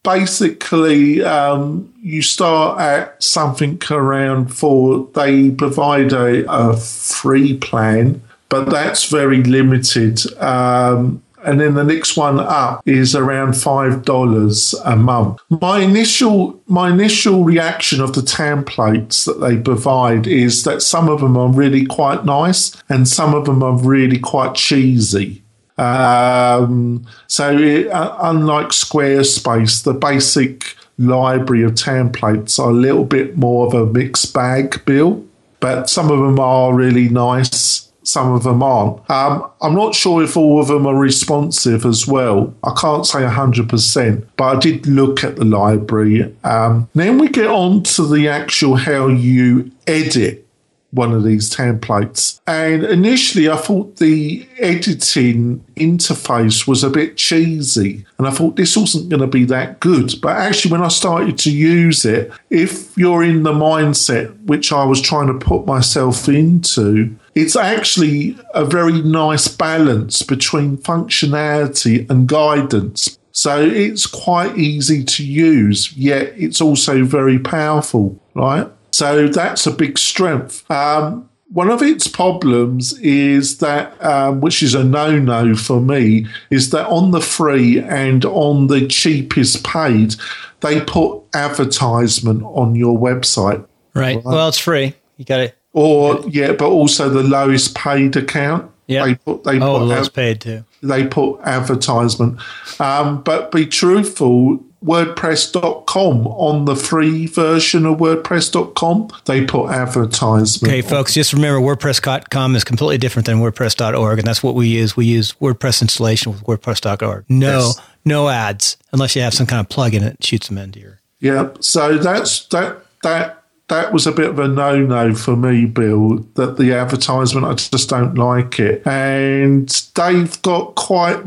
basically 0.03 1.23
um, 1.23 1.93
you 2.01 2.21
start 2.21 2.81
at 2.81 3.23
something 3.23 3.81
around 3.89 4.53
four. 4.53 5.07
They 5.13 5.51
provide 5.51 6.11
a, 6.11 6.45
a 6.51 6.75
free 6.75 7.57
plan 7.57 8.21
but 8.49 8.69
that's 8.69 9.09
very 9.09 9.43
limited. 9.43 10.19
Um, 10.41 11.23
and 11.43 11.61
then 11.61 11.75
the 11.75 11.83
next 11.83 12.17
one 12.17 12.39
up 12.39 12.81
is 12.85 13.15
around 13.15 13.53
five 13.53 14.03
dollars 14.03 14.73
a 14.83 14.95
month. 14.95 15.39
My 15.49 15.79
initial 15.79 16.61
my 16.67 16.89
initial 16.89 17.43
reaction 17.43 18.01
of 18.01 18.13
the 18.13 18.21
templates 18.21 19.25
that 19.25 19.39
they 19.39 19.57
provide 19.57 20.27
is 20.27 20.63
that 20.63 20.81
some 20.81 21.09
of 21.09 21.21
them 21.21 21.37
are 21.37 21.49
really 21.49 21.85
quite 21.85 22.25
nice 22.25 22.75
and 22.89 23.07
some 23.07 23.33
of 23.33 23.45
them 23.45 23.61
are 23.63 23.77
really 23.77 24.19
quite 24.19 24.55
cheesy. 24.55 25.43
Um, 25.77 27.05
so 27.27 27.55
it, 27.55 27.87
uh, 27.87 28.17
unlike 28.21 28.69
Squarespace, 28.69 29.83
the 29.83 29.93
basic 29.93 30.75
library 30.97 31.63
of 31.63 31.73
templates 31.73 32.57
are 32.57 32.71
a 32.71 32.73
little 32.73 33.05
bit 33.05 33.37
more 33.37 33.67
of 33.67 33.73
a 33.75 33.85
mixed 33.85 34.33
bag, 34.33 34.83
Bill. 34.85 35.23
But 35.59 35.89
some 35.89 36.11
of 36.11 36.19
them 36.19 36.39
are 36.39 36.73
really 36.73 37.09
nice 37.09 37.86
some 38.07 38.31
of 38.31 38.43
them 38.43 38.63
aren't. 38.63 38.97
Um, 39.11 39.49
I'm 39.61 39.75
not 39.75 39.93
sure 39.93 40.23
if 40.23 40.37
all 40.37 40.61
of 40.61 40.67
them 40.67 40.87
are 40.87 40.95
responsive 40.95 41.85
as 41.85 42.07
well. 42.07 42.53
I 42.63 42.73
can't 42.79 43.05
say 43.05 43.19
100%, 43.19 44.25
but 44.37 44.55
I 44.55 44.59
did 44.59 44.87
look 44.87 45.25
at 45.25 45.35
the 45.35 45.43
library. 45.43 46.33
Um, 46.45 46.89
then 46.95 47.17
we 47.17 47.27
get 47.27 47.47
on 47.47 47.83
to 47.83 48.07
the 48.07 48.29
actual 48.29 48.77
how 48.77 49.07
you 49.07 49.71
edit 49.87 50.47
one 50.91 51.11
of 51.11 51.23
these 51.23 51.53
templates. 51.53 52.39
And 52.47 52.83
initially, 52.83 53.49
I 53.49 53.57
thought 53.57 53.97
the 53.97 54.47
editing 54.57 55.63
interface 55.75 56.65
was 56.65 56.83
a 56.83 56.89
bit 56.89 57.17
cheesy. 57.17 58.05
And 58.17 58.27
I 58.27 58.31
thought 58.31 58.55
this 58.55 58.77
wasn't 58.77 59.09
going 59.09 59.21
to 59.21 59.27
be 59.27 59.43
that 59.45 59.79
good. 59.79 60.13
But 60.21 60.37
actually, 60.37 60.71
when 60.71 60.83
I 60.83 60.87
started 60.87 61.37
to 61.39 61.51
use 61.51 62.05
it, 62.05 62.31
if 62.49 62.97
you're 62.97 63.23
in 63.23 63.43
the 63.43 63.53
mindset 63.53 64.33
which 64.45 64.71
I 64.71 64.85
was 64.85 65.01
trying 65.01 65.27
to 65.27 65.45
put 65.45 65.65
myself 65.65 66.29
into, 66.29 67.15
it's 67.37 67.55
actually 67.55 68.35
a 68.55 68.65
very 68.65 68.99
nice 69.03 69.47
balance 69.47 70.23
between 70.23 70.75
functionality 70.75 72.09
and 72.09 72.27
guidance. 72.27 73.19
So 73.31 73.61
it's 73.61 74.07
quite 74.07 74.57
easy 74.57 75.03
to 75.03 75.23
use, 75.23 75.95
yet 75.95 76.33
it's 76.35 76.59
also 76.59 77.03
very 77.05 77.37
powerful, 77.37 78.19
right? 78.33 78.67
So 78.89 79.27
that's 79.27 79.67
a 79.67 79.71
big 79.71 79.99
strength. 79.99 80.69
Um, 80.71 81.29
one 81.49 81.69
of 81.69 81.83
its 81.83 82.07
problems 82.07 82.97
is 83.01 83.59
that, 83.59 84.03
um, 84.03 84.41
which 84.41 84.63
is 84.63 84.73
a 84.73 84.83
no 84.83 85.19
no 85.19 85.53
for 85.53 85.79
me, 85.79 86.25
is 86.49 86.71
that 86.71 86.87
on 86.87 87.11
the 87.11 87.21
free 87.21 87.79
and 87.79 88.25
on 88.25 88.65
the 88.65 88.87
cheapest 88.87 89.63
paid, 89.63 90.15
they 90.61 90.81
put 90.81 91.21
advertisement 91.35 92.41
on 92.45 92.73
your 92.73 92.97
website. 92.97 93.63
Right. 93.93 94.15
right? 94.15 94.23
Well, 94.23 94.49
it's 94.49 94.57
free. 94.57 94.95
You 95.17 95.25
got 95.25 95.41
it. 95.41 95.57
Or 95.77 96.23
yeah, 96.27 96.53
but 96.53 96.69
also 96.69 97.09
the 97.09 97.23
lowest 97.23 97.75
paid 97.75 98.15
account. 98.15 98.71
Yeah, 98.87 99.05
they 99.05 99.15
put 99.15 99.43
they 99.43 99.59
oh, 99.59 99.79
put 99.79 99.85
lowest 99.85 100.13
paid 100.13 100.41
too. 100.41 100.63
They 100.81 101.05
put 101.05 101.39
advertisement, 101.41 102.39
um, 102.79 103.21
but 103.23 103.51
be 103.51 103.65
truthful. 103.65 104.63
WordPress.com 104.85 106.27
on 106.27 106.65
the 106.65 106.75
free 106.75 107.25
version 107.25 107.87
of 107.87 107.97
WordPress.com, 107.97 109.09
they 109.25 109.43
put 109.43 109.71
advertisement. 109.71 110.71
Okay, 110.71 110.81
folks, 110.83 111.15
just 111.15 111.33
remember 111.33 111.59
WordPress.com 111.59 112.55
is 112.55 112.63
completely 112.63 112.99
different 112.99 113.25
than 113.25 113.39
WordPress.org, 113.39 114.19
and 114.19 114.27
that's 114.27 114.43
what 114.43 114.53
we 114.53 114.67
use. 114.67 114.95
We 114.95 115.07
use 115.07 115.33
WordPress 115.33 115.81
installation 115.81 116.31
with 116.31 116.43
WordPress.org. 116.43 117.25
No, 117.27 117.57
yes 117.57 117.81
no 118.07 118.29
ads 118.29 118.77
unless 118.91 119.15
you 119.15 119.21
have 119.21 119.33
some 119.33 119.45
kind 119.45 119.59
of 119.59 119.69
plug-in 119.69 120.03
that 120.03 120.23
shoots 120.23 120.47
them 120.47 120.57
into 120.57 120.79
your. 120.79 120.99
Yeah, 121.19 121.49
so 121.59 121.97
that's 121.97 122.47
that 122.47 122.77
that 123.03 123.36
that 123.69 123.91
was 123.91 124.07
a 124.07 124.11
bit 124.11 124.29
of 124.29 124.39
a 124.39 124.47
no-no 124.47 125.13
for 125.13 125.35
me, 125.35 125.65
Bill. 125.65 126.25
That 126.35 126.57
the 126.57 126.73
advertisement, 126.73 127.45
I 127.45 127.53
just 127.53 127.89
don't 127.89 128.15
like 128.15 128.59
it, 128.59 128.85
and 128.85 129.69
they've 129.95 130.41
got 130.41 130.75
quite 130.75 131.25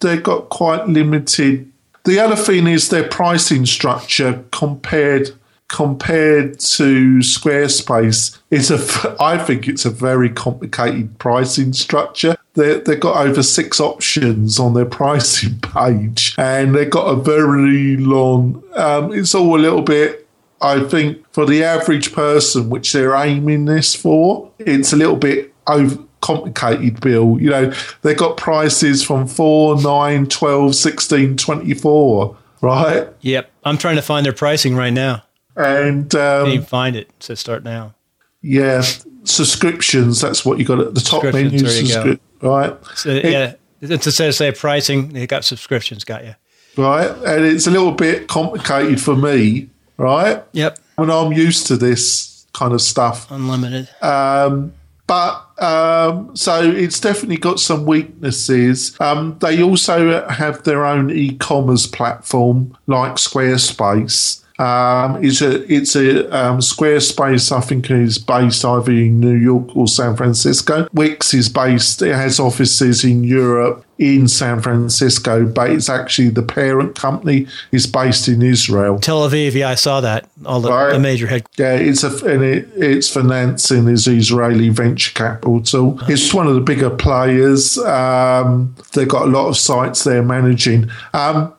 they've 0.00 0.22
got 0.22 0.48
quite 0.48 0.88
limited. 0.88 1.70
The 2.04 2.18
other 2.18 2.36
thing 2.36 2.66
is 2.66 2.88
their 2.88 3.08
pricing 3.08 3.66
structure 3.66 4.44
compared 4.50 5.30
compared 5.72 6.60
to 6.60 7.18
Squarespace, 7.18 8.38
it's 8.50 8.70
a, 8.70 9.16
I 9.20 9.38
think 9.38 9.66
it's 9.66 9.84
a 9.84 9.90
very 9.90 10.28
complicated 10.28 11.18
pricing 11.18 11.72
structure. 11.72 12.36
They, 12.54 12.80
they've 12.80 13.00
got 13.00 13.26
over 13.26 13.42
six 13.42 13.80
options 13.80 14.60
on 14.60 14.74
their 14.74 14.84
pricing 15.00 15.58
page, 15.60 16.34
and 16.38 16.74
they've 16.74 16.88
got 16.88 17.06
a 17.06 17.16
very 17.16 17.96
long. 17.96 18.62
Um, 18.74 19.12
it's 19.12 19.34
all 19.34 19.58
a 19.58 19.60
little 19.60 19.82
bit. 19.82 20.21
I 20.62 20.84
think 20.84 21.24
for 21.32 21.44
the 21.44 21.64
average 21.64 22.12
person, 22.12 22.70
which 22.70 22.92
they're 22.92 23.14
aiming 23.14 23.64
this 23.64 23.94
for, 23.94 24.50
it's 24.58 24.92
a 24.92 24.96
little 24.96 25.16
bit 25.16 25.52
over 25.66 25.98
complicated 26.22 27.00
bill. 27.00 27.38
You 27.40 27.50
know, 27.50 27.72
they've 28.02 28.16
got 28.16 28.36
prices 28.38 29.02
from 29.02 29.26
4, 29.26 29.82
9, 29.82 30.26
12, 30.26 30.74
16, 30.74 31.36
24, 31.36 32.36
right? 32.62 33.08
Yep. 33.20 33.50
I'm 33.64 33.76
trying 33.76 33.96
to 33.96 34.02
find 34.02 34.24
their 34.24 34.32
pricing 34.32 34.74
right 34.74 34.92
now. 34.92 35.24
And 35.54 36.14
um, 36.14 36.48
you 36.48 36.62
find 36.62 36.96
it. 36.96 37.10
So 37.20 37.34
start 37.34 37.62
now. 37.62 37.94
Yeah, 38.40 38.82
subscriptions. 39.24 40.20
That's 40.20 40.44
what 40.44 40.58
you 40.58 40.64
got 40.64 40.80
at 40.80 40.94
the 40.94 41.00
top 41.00 41.24
menu. 41.24 41.60
Subscri- 41.60 42.18
right. 42.40 42.76
So, 42.96 43.10
it, 43.10 43.24
yeah, 43.26 43.54
it's 43.80 44.06
instead 44.06 44.28
of 44.28 44.34
say 44.34 44.50
pricing, 44.52 45.12
they 45.12 45.26
got 45.26 45.44
subscriptions. 45.44 46.04
Got 46.04 46.24
you. 46.24 46.34
Right, 46.76 47.10
and 47.10 47.44
it's 47.44 47.66
a 47.66 47.70
little 47.70 47.92
bit 47.92 48.28
complicated 48.28 49.00
for 49.00 49.14
me. 49.14 49.68
Right. 49.96 50.42
Yep. 50.52 50.78
When 50.96 51.10
I'm 51.10 51.32
used 51.32 51.66
to 51.68 51.76
this 51.76 52.46
kind 52.52 52.72
of 52.72 52.80
stuff, 52.80 53.30
unlimited. 53.30 53.88
Um, 54.02 54.72
but 55.06 55.46
um, 55.62 56.34
so 56.36 56.62
it's 56.62 57.00
definitely 57.00 57.36
got 57.36 57.60
some 57.60 57.84
weaknesses. 57.84 58.96
Um, 59.00 59.36
they 59.40 59.62
also 59.62 60.26
have 60.28 60.62
their 60.64 60.84
own 60.86 61.10
e-commerce 61.10 61.86
platform 61.86 62.76
like 62.86 63.14
Squarespace. 63.14 64.41
Um, 64.62 65.24
it's 65.24 65.40
a 65.42 65.72
it's 65.72 65.96
a 65.96 66.24
um, 66.36 66.58
Squarespace. 66.58 67.50
I 67.50 67.60
think 67.60 67.90
is 67.90 68.18
based 68.18 68.64
either 68.64 68.92
in 68.92 69.18
New 69.18 69.34
York 69.34 69.76
or 69.76 69.88
San 69.88 70.16
Francisco. 70.16 70.88
Wix 70.92 71.34
is 71.34 71.48
based. 71.48 72.00
It 72.00 72.14
has 72.14 72.38
offices 72.38 73.02
in 73.02 73.24
Europe, 73.24 73.84
in 73.98 74.28
San 74.28 74.60
Francisco, 74.60 75.46
but 75.46 75.70
it's 75.70 75.88
actually 75.88 76.28
the 76.28 76.44
parent 76.44 76.94
company 76.94 77.48
is 77.72 77.86
based 77.88 78.28
in 78.28 78.40
Israel. 78.40 79.00
Tel 79.00 79.28
Aviv. 79.28 79.54
Yeah, 79.54 79.70
I 79.70 79.74
saw 79.74 80.00
that. 80.00 80.28
All 80.44 80.60
the, 80.60 80.70
right. 80.70 80.92
the 80.92 81.00
major 81.00 81.26
head. 81.26 81.44
Yeah, 81.58 81.74
it's 81.74 82.04
a 82.04 82.10
and 82.24 82.44
it, 82.44 82.68
its 82.76 83.08
financing 83.08 83.88
is 83.88 84.06
Israeli 84.06 84.68
venture 84.68 85.12
capital. 85.12 85.62
It's 86.08 86.32
one 86.32 86.46
of 86.46 86.54
the 86.54 86.60
bigger 86.60 86.90
players. 86.90 87.78
Um, 87.78 88.76
they've 88.92 89.08
got 89.08 89.22
a 89.22 89.30
lot 89.30 89.48
of 89.48 89.56
sites 89.56 90.04
they're 90.04 90.22
managing. 90.22 90.88
Um, 91.12 91.52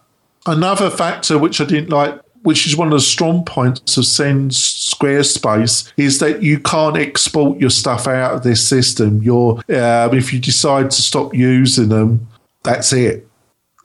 another 0.45 0.89
factor 0.89 1.37
which 1.37 1.59
I 1.61 1.65
didn't 1.65 1.89
like 1.89 2.22
which 2.43 2.67
is 2.67 2.77
one 2.77 2.87
of 2.87 2.93
the 2.93 2.99
strong 2.99 3.43
points 3.43 3.97
of 3.97 4.05
Send 4.05 4.51
Squarespace, 4.51 5.91
is 5.97 6.19
that 6.19 6.43
you 6.43 6.59
can't 6.59 6.97
export 6.97 7.59
your 7.59 7.69
stuff 7.69 8.07
out 8.07 8.33
of 8.35 8.43
this 8.43 8.65
system. 8.65 9.21
You're, 9.23 9.55
um, 9.69 10.17
if 10.17 10.31
you 10.31 10.39
decide 10.39 10.91
to 10.91 11.01
stop 11.01 11.33
using 11.33 11.89
them, 11.89 12.27
that's 12.63 12.93
it. 12.93 13.27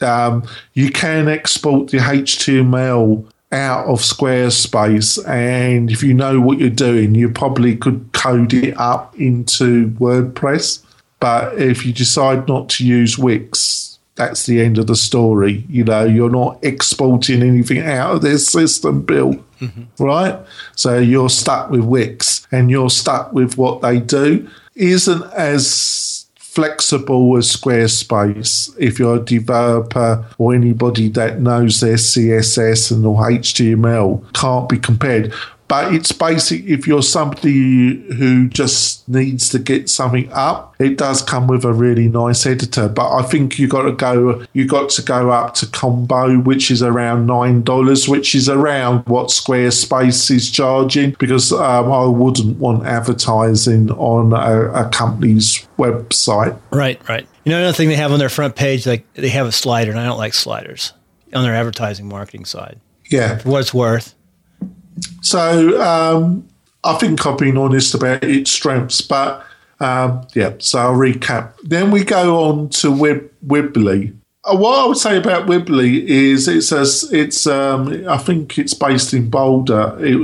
Um, 0.00 0.47
you 0.75 0.91
can 0.91 1.29
export 1.29 1.91
the 1.91 1.99
HTML 1.99 3.27
out 3.50 3.87
of 3.87 4.00
Squarespace, 4.00 5.27
and 5.27 5.91
if 5.91 6.02
you 6.02 6.15
know 6.15 6.41
what 6.41 6.59
you're 6.59 6.71
doing, 6.71 7.15
you 7.15 7.30
probably 7.30 7.76
could 7.76 8.11
code 8.13 8.52
it 8.52 8.78
up 8.78 9.19
into 9.19 9.89
WordPress. 9.93 10.85
But 11.21 11.59
if 11.61 11.85
you 11.85 11.93
decide 11.93 12.47
not 12.47 12.69
to 12.71 12.87
use 12.87 13.19
Wix, 13.19 13.77
that's 14.19 14.47
the 14.47 14.61
end 14.61 14.78
of 14.78 14.89
the 14.89 14.97
story. 14.97 15.65
You 15.69 15.85
know, 15.85 16.04
you're 16.04 16.28
not 16.28 16.59
exporting 16.63 17.41
anything 17.41 17.78
out 17.78 18.17
of 18.17 18.23
this 18.23 18.49
system, 18.49 19.02
Bill, 19.02 19.35
mm-hmm. 19.61 20.04
right? 20.04 20.39
So 20.75 20.99
you're 20.99 21.31
stuck 21.31 21.71
with 21.71 21.83
Wix 21.83 22.47
and 22.50 22.69
you're 22.69 22.91
stuck 22.91 23.33
with 23.33 23.57
what 23.57 23.81
they 23.81 24.00
do. 24.00 24.50
Isn't 24.75 25.23
as 25.33 26.26
flexible 26.35 27.37
as 27.37 27.47
Squarespace 27.54 28.75
if 28.76 28.99
you're 28.99 29.17
a 29.17 29.25
developer 29.25 30.26
or 30.37 30.52
anybody 30.52 31.09
that 31.11 31.41
knows 31.41 31.78
their 31.78 31.95
CSS 31.95 32.91
and 32.91 33.07
or 33.07 33.23
HTML 33.23 34.33
can't 34.33 34.69
be 34.69 34.78
compared. 34.78 35.33
But 35.69 35.93
it's 35.93 36.13
basic. 36.13 36.65
If 36.65 36.87
you're 36.87 37.02
somebody 37.02 37.97
who 38.15 38.49
just 38.49 39.07
needs 39.07 39.50
to 39.50 39.59
get 39.59 39.91
something 39.91 40.31
up, 40.33 40.75
it 40.78 40.97
does 40.97 41.21
come 41.21 41.47
with 41.47 41.65
a 41.65 41.75
really 41.75 42.09
nice 42.09 42.47
editor. 42.47 42.89
But 42.89 43.13
I 43.13 43.23
think 43.23 43.59
you 43.59 43.69
got 43.69 43.83
to 43.83 43.93
go. 43.93 44.47
You 44.54 44.67
got 44.67 44.89
to 44.91 45.02
go 45.02 45.31
up 45.31 45.54
to 45.57 45.67
combo, 45.67 46.39
which 46.39 46.71
is 46.71 46.83
around 46.83 47.26
nine 47.26 47.63
dollars, 47.63 48.09
which 48.09 48.35
is 48.35 48.49
around 48.49 49.07
what 49.07 49.28
Squarespace 49.28 50.31
is 50.31 50.50
charging. 50.50 51.15
Because 51.19 51.52
um, 51.52 51.93
I 51.93 52.07
wouldn't 52.07 52.59
want 52.59 52.87
advertising 52.87 53.91
on 53.91 54.33
a, 54.33 54.87
a 54.87 54.89
company's 54.89 55.69
website. 55.78 56.59
Right, 56.71 56.99
right. 57.09 57.28
You 57.45 57.52
know, 57.52 57.59
another 57.59 57.75
thing 57.75 57.91
they 57.91 57.97
have 57.97 58.13
on 58.13 58.19
their 58.19 58.31
front 58.31 58.57
page, 58.57 58.87
like 58.87 59.04
they 59.15 59.28
have 59.28 59.47
a 59.47 59.52
slider, 59.52 59.91
and 59.91 60.00
I 60.00 60.07
don't 60.07 60.19
like 60.19 60.33
sliders 60.33 60.95
on 61.35 61.45
their 61.45 61.54
advertising 61.54 62.09
marketing 62.09 62.47
side. 62.47 62.81
Yeah, 63.11 63.39
for 63.39 63.50
what 63.50 63.61
it's 63.61 63.75
worth 63.75 64.15
so 65.23 65.80
um, 65.82 66.47
I 66.84 66.95
think 66.95 67.26
I've 67.26 67.39
been 67.39 67.56
honest 67.56 67.95
about 67.95 68.25
its 68.25 68.50
strengths, 68.50 69.00
but 69.00 69.45
um, 69.80 70.26
yeah. 70.34 70.54
So 70.58 70.78
I'll 70.78 70.95
recap. 70.95 71.52
Then 71.63 71.91
we 71.91 72.04
go 72.04 72.45
on 72.45 72.69
to 72.71 72.89
Wib- 72.89 73.28
Weebly. 73.47 74.15
Uh, 74.45 74.56
what 74.56 74.78
I 74.78 74.87
would 74.87 74.97
say 74.97 75.17
about 75.17 75.47
Weebly 75.47 76.04
is 76.04 76.49
it's 76.49 76.73
a, 76.73 76.87
it's 77.15 77.47
um, 77.47 78.08
I 78.08 78.17
think 78.19 78.58
it's 78.58 78.75
based 78.75 79.13
in 79.13 79.28
Boulder. 79.28 79.97
It, 80.00 80.17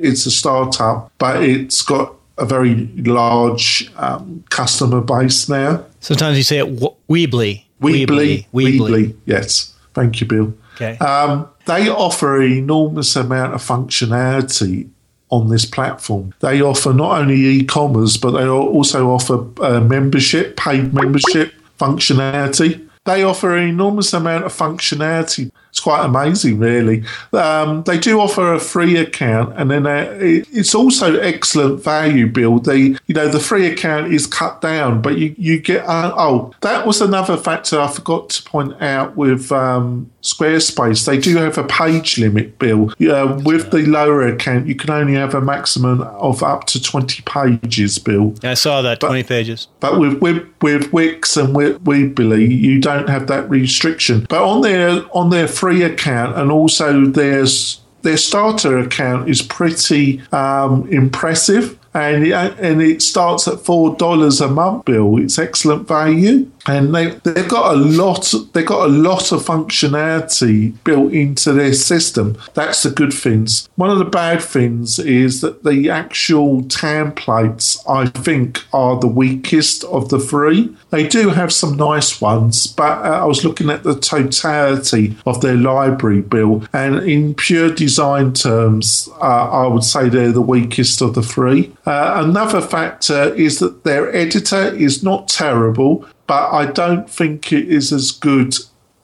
it's 0.00 0.26
a 0.26 0.30
startup, 0.30 1.10
but 1.18 1.42
it's 1.42 1.82
got 1.82 2.14
a 2.38 2.46
very 2.46 2.86
large 2.96 3.90
um, 3.96 4.44
customer 4.50 5.00
base 5.00 5.48
now. 5.48 5.84
Sometimes 6.00 6.36
you 6.36 6.44
say 6.44 6.58
it 6.58 6.76
Weebly. 6.76 7.64
Weebly. 7.80 8.46
Weebly. 8.52 8.78
Weebly. 8.78 9.16
Yes. 9.26 9.74
Thank 9.94 10.20
you, 10.20 10.26
Bill. 10.26 10.54
Okay. 10.82 10.98
Um, 10.98 11.48
they 11.66 11.88
offer 11.88 12.40
an 12.40 12.52
enormous 12.52 13.14
amount 13.16 13.54
of 13.54 13.62
functionality 13.62 14.88
on 15.30 15.48
this 15.48 15.64
platform. 15.64 16.34
They 16.40 16.60
offer 16.60 16.92
not 16.92 17.20
only 17.20 17.36
e-commerce, 17.36 18.16
but 18.16 18.32
they 18.32 18.46
also 18.46 19.10
offer 19.10 19.46
uh, 19.62 19.80
membership, 19.80 20.56
paid 20.56 20.92
membership 20.92 21.54
functionality. 21.78 22.86
They 23.04 23.22
offer 23.22 23.56
an 23.56 23.68
enormous 23.68 24.12
amount 24.12 24.44
of 24.44 24.52
functionality 24.52 25.50
it's 25.72 25.80
quite 25.80 26.04
amazing, 26.04 26.58
really. 26.58 27.02
Um, 27.32 27.82
they 27.84 27.98
do 27.98 28.20
offer 28.20 28.52
a 28.52 28.60
free 28.60 28.98
account, 28.98 29.54
and 29.56 29.70
then 29.70 29.86
uh, 29.86 30.18
it's 30.20 30.74
also 30.74 31.18
excellent 31.18 31.82
value. 31.82 32.26
Bill, 32.26 32.58
the 32.58 33.00
you 33.06 33.14
know 33.14 33.28
the 33.28 33.40
free 33.40 33.66
account 33.66 34.12
is 34.12 34.26
cut 34.26 34.60
down, 34.60 35.00
but 35.00 35.16
you 35.16 35.34
you 35.38 35.58
get 35.58 35.86
uh, 35.86 36.12
oh 36.14 36.52
that 36.60 36.86
was 36.86 37.00
another 37.00 37.38
factor 37.38 37.80
I 37.80 37.90
forgot 37.90 38.28
to 38.28 38.42
point 38.42 38.82
out 38.82 39.16
with 39.16 39.50
um, 39.50 40.10
Squarespace. 40.20 41.06
They 41.06 41.16
do 41.16 41.38
have 41.38 41.56
a 41.56 41.64
page 41.64 42.18
limit, 42.18 42.58
Bill. 42.58 42.90
Uh, 43.00 43.40
with 43.42 43.70
the 43.70 43.86
lower 43.86 44.26
account, 44.26 44.66
you 44.66 44.74
can 44.74 44.90
only 44.90 45.14
have 45.14 45.34
a 45.34 45.40
maximum 45.40 46.02
of 46.02 46.42
up 46.42 46.66
to 46.66 46.82
twenty 46.82 47.22
pages, 47.22 47.98
Bill. 47.98 48.34
Yeah, 48.42 48.50
I 48.50 48.54
saw 48.54 48.82
that 48.82 49.00
but, 49.00 49.06
twenty 49.06 49.24
pages. 49.24 49.68
But 49.80 49.98
with 49.98 50.20
with, 50.20 50.46
with 50.60 50.92
Wix 50.92 51.34
and 51.38 51.56
with 51.56 51.82
Weebly, 51.82 52.46
you 52.46 52.78
don't 52.78 52.91
have 53.08 53.26
that 53.28 53.48
restriction. 53.48 54.26
But 54.28 54.42
on 54.42 54.62
their 54.62 55.04
on 55.16 55.30
their 55.30 55.48
free 55.48 55.82
account 55.82 56.38
and 56.38 56.50
also 56.50 57.06
there's 57.06 57.80
their 58.02 58.16
starter 58.16 58.78
account 58.78 59.28
is 59.28 59.42
pretty 59.42 60.20
um, 60.32 60.88
impressive. 60.88 61.78
And 61.94 62.26
and 62.26 62.80
it 62.80 63.02
starts 63.02 63.46
at 63.46 63.60
four 63.60 63.94
dollars 63.96 64.40
a 64.40 64.48
month 64.48 64.86
bill. 64.86 65.18
It's 65.18 65.38
excellent 65.38 65.86
value 65.86 66.50
and 66.66 66.94
they 66.94 67.10
they've 67.24 67.48
got 67.48 67.74
a 67.74 67.76
lot 67.76 68.32
they've 68.52 68.66
got 68.66 68.88
a 68.88 68.92
lot 68.92 69.32
of 69.32 69.44
functionality 69.44 70.72
built 70.84 71.12
into 71.12 71.52
their 71.52 71.72
system. 71.72 72.38
That's 72.54 72.82
the 72.82 72.90
good 72.90 73.12
things. 73.12 73.68
One 73.76 73.90
of 73.90 73.98
the 73.98 74.04
bad 74.04 74.42
things 74.42 74.98
is 74.98 75.40
that 75.40 75.64
the 75.64 75.90
actual 75.90 76.62
templates 76.62 77.78
I 77.88 78.06
think 78.06 78.64
are 78.72 78.98
the 78.98 79.08
weakest 79.08 79.84
of 79.84 80.08
the 80.08 80.18
three. 80.18 80.74
They 80.90 81.06
do 81.06 81.30
have 81.30 81.52
some 81.52 81.76
nice 81.76 82.20
ones, 82.20 82.66
but 82.66 82.98
uh, 83.04 83.22
I 83.22 83.24
was 83.24 83.44
looking 83.44 83.70
at 83.70 83.82
the 83.82 83.98
totality 83.98 85.16
of 85.26 85.40
their 85.40 85.56
library 85.56 86.20
bill, 86.20 86.64
and 86.72 86.96
in 86.98 87.34
pure 87.34 87.70
design 87.70 88.32
terms, 88.32 89.08
uh, 89.20 89.50
I 89.50 89.66
would 89.66 89.84
say 89.84 90.08
they're 90.08 90.32
the 90.32 90.42
weakest 90.42 91.00
of 91.00 91.14
the 91.14 91.22
three. 91.22 91.72
Uh, 91.86 92.22
another 92.24 92.60
factor 92.60 93.34
is 93.34 93.58
that 93.58 93.84
their 93.84 94.14
editor 94.14 94.74
is 94.74 95.02
not 95.02 95.28
terrible, 95.28 96.06
but 96.32 96.50
I 96.50 96.64
don't 96.64 97.10
think 97.10 97.52
it 97.52 97.68
is 97.68 97.92
as 97.92 98.10
good 98.10 98.54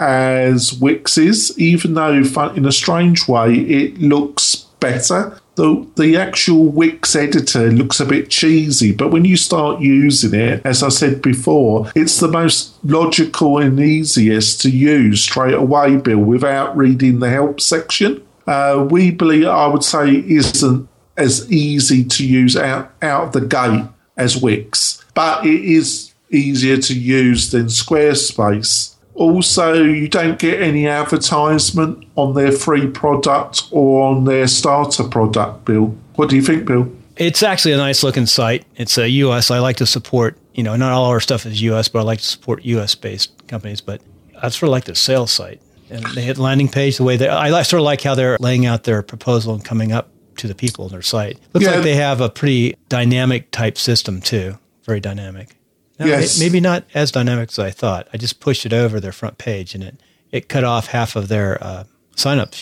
as 0.01 0.73
Wix 0.73 1.19
is, 1.19 1.55
even 1.59 1.93
though 1.93 2.15
in 2.15 2.65
a 2.65 2.73
strange 2.73 3.29
way 3.29 3.53
it 3.53 3.99
looks 3.99 4.55
better. 4.81 5.39
The, 5.57 5.87
the 5.97 6.17
actual 6.17 6.65
Wix 6.69 7.15
editor 7.15 7.71
looks 7.71 8.01
a 8.01 8.07
bit 8.07 8.31
cheesy, 8.31 8.93
but 8.93 9.11
when 9.11 9.27
you 9.27 9.37
start 9.37 9.83
using 9.83 10.33
it, 10.33 10.63
as 10.65 10.83
I 10.83 10.89
said 10.89 11.21
before, 11.21 11.93
it's 11.95 12.19
the 12.19 12.29
most 12.29 12.83
logical 12.83 13.59
and 13.59 13.79
easiest 13.79 14.63
to 14.63 14.71
use 14.71 15.23
straight 15.23 15.53
away, 15.53 15.97
Bill, 15.97 16.21
without 16.21 16.75
reading 16.79 17.19
the 17.19 17.29
help 17.29 17.61
section. 17.61 18.27
Uh, 18.47 18.77
Weebly, 18.89 19.47
I 19.47 19.67
would 19.67 19.85
say, 19.85 20.15
isn't 20.15 20.89
as 21.19 21.53
easy 21.53 22.05
to 22.05 22.27
use 22.27 22.57
out, 22.57 22.91
out 23.03 23.25
of 23.25 23.33
the 23.33 23.43
gate 23.43 23.85
as 24.17 24.41
Wix, 24.41 25.05
but 25.13 25.45
it 25.45 25.63
is 25.63 26.08
easier 26.31 26.77
to 26.79 26.99
use 26.99 27.51
than 27.51 27.67
Squarespace. 27.67 28.95
Also, 29.15 29.83
you 29.83 30.09
don't 30.09 30.39
get 30.39 30.63
any 30.63 30.87
advertisement 30.87 32.07
on 32.15 32.35
their 32.35 32.53
free 32.53 32.87
product 32.87 33.65
or 33.73 34.07
on 34.07 34.25
their 34.25 34.47
starter 34.47 35.05
product, 35.05 35.65
Bill. 35.65 35.97
What 36.15 36.31
do 36.31 36.37
you 36.37 36.43
think, 36.43 36.67
Bill? 36.67 36.91
It's 37.17 37.43
actually 37.43 37.73
a 37.73 37.77
nice 37.77 38.05
looking 38.05 38.27
site. 38.27 38.65
It's 38.77 38.97
a 38.97 39.09
US. 39.09 39.51
I 39.51 39.59
like 39.59 39.77
to 39.77 39.87
support, 39.87 40.39
you 40.55 40.63
know, 40.63 40.77
not 40.77 40.93
all 40.93 41.07
our 41.07 41.19
stuff 41.19 41.47
is 41.47 41.61
US, 41.63 41.89
but 41.89 41.99
I 41.99 42.03
like 42.03 42.21
to 42.21 42.27
support 42.27 42.65
US 42.65 42.95
based 42.95 43.49
companies. 43.49 43.81
But 43.81 44.01
I 44.41 44.49
sort 44.51 44.69
of 44.69 44.71
like 44.71 44.85
the 44.85 44.95
sales 44.95 45.33
site. 45.33 45.61
And 45.91 46.05
they 46.15 46.23
hit 46.23 46.39
landing 46.39 46.69
page 46.69 46.99
the 46.99 47.03
way 47.03 47.17
that 47.17 47.31
I 47.31 47.63
sort 47.63 47.81
of 47.81 47.85
like 47.85 48.03
how 48.03 48.15
they're 48.15 48.37
laying 48.39 48.67
out 48.67 48.85
their 48.85 49.03
proposal 49.03 49.55
and 49.55 49.65
coming 49.65 49.91
up 49.91 50.11
to 50.37 50.47
the 50.47 50.55
people 50.55 50.85
on 50.85 50.91
their 50.91 51.03
site. 51.03 51.39
Looks 51.55 51.67
yeah. 51.67 51.73
like 51.73 51.83
they 51.83 51.97
have 51.97 52.21
a 52.21 52.29
pretty 52.29 52.77
dynamic 52.89 53.51
type 53.51 53.79
system 53.79 54.21
too. 54.21 54.59
Very 54.85 55.01
dynamic. 55.01 55.58
No, 55.99 56.07
yes. 56.07 56.39
maybe 56.39 56.61
not 56.61 56.85
as 56.95 57.11
dynamic 57.11 57.51
as 57.51 57.59
I 57.59 57.71
thought. 57.71 58.09
I 58.13 58.17
just 58.17 58.41
pushed 58.41 58.65
it 58.65 58.73
over 58.73 59.01
their 59.01 59.13
front 59.13 59.39
page, 59.39 59.75
and 59.75 59.83
it 59.83 60.01
it 60.31 60.49
cut 60.49 60.65
off 60.65 60.89
half 60.89 61.17
of 61.17 61.29
their 61.29 61.63
uh, 61.63 61.85
sign 62.17 62.39
up 62.39 62.55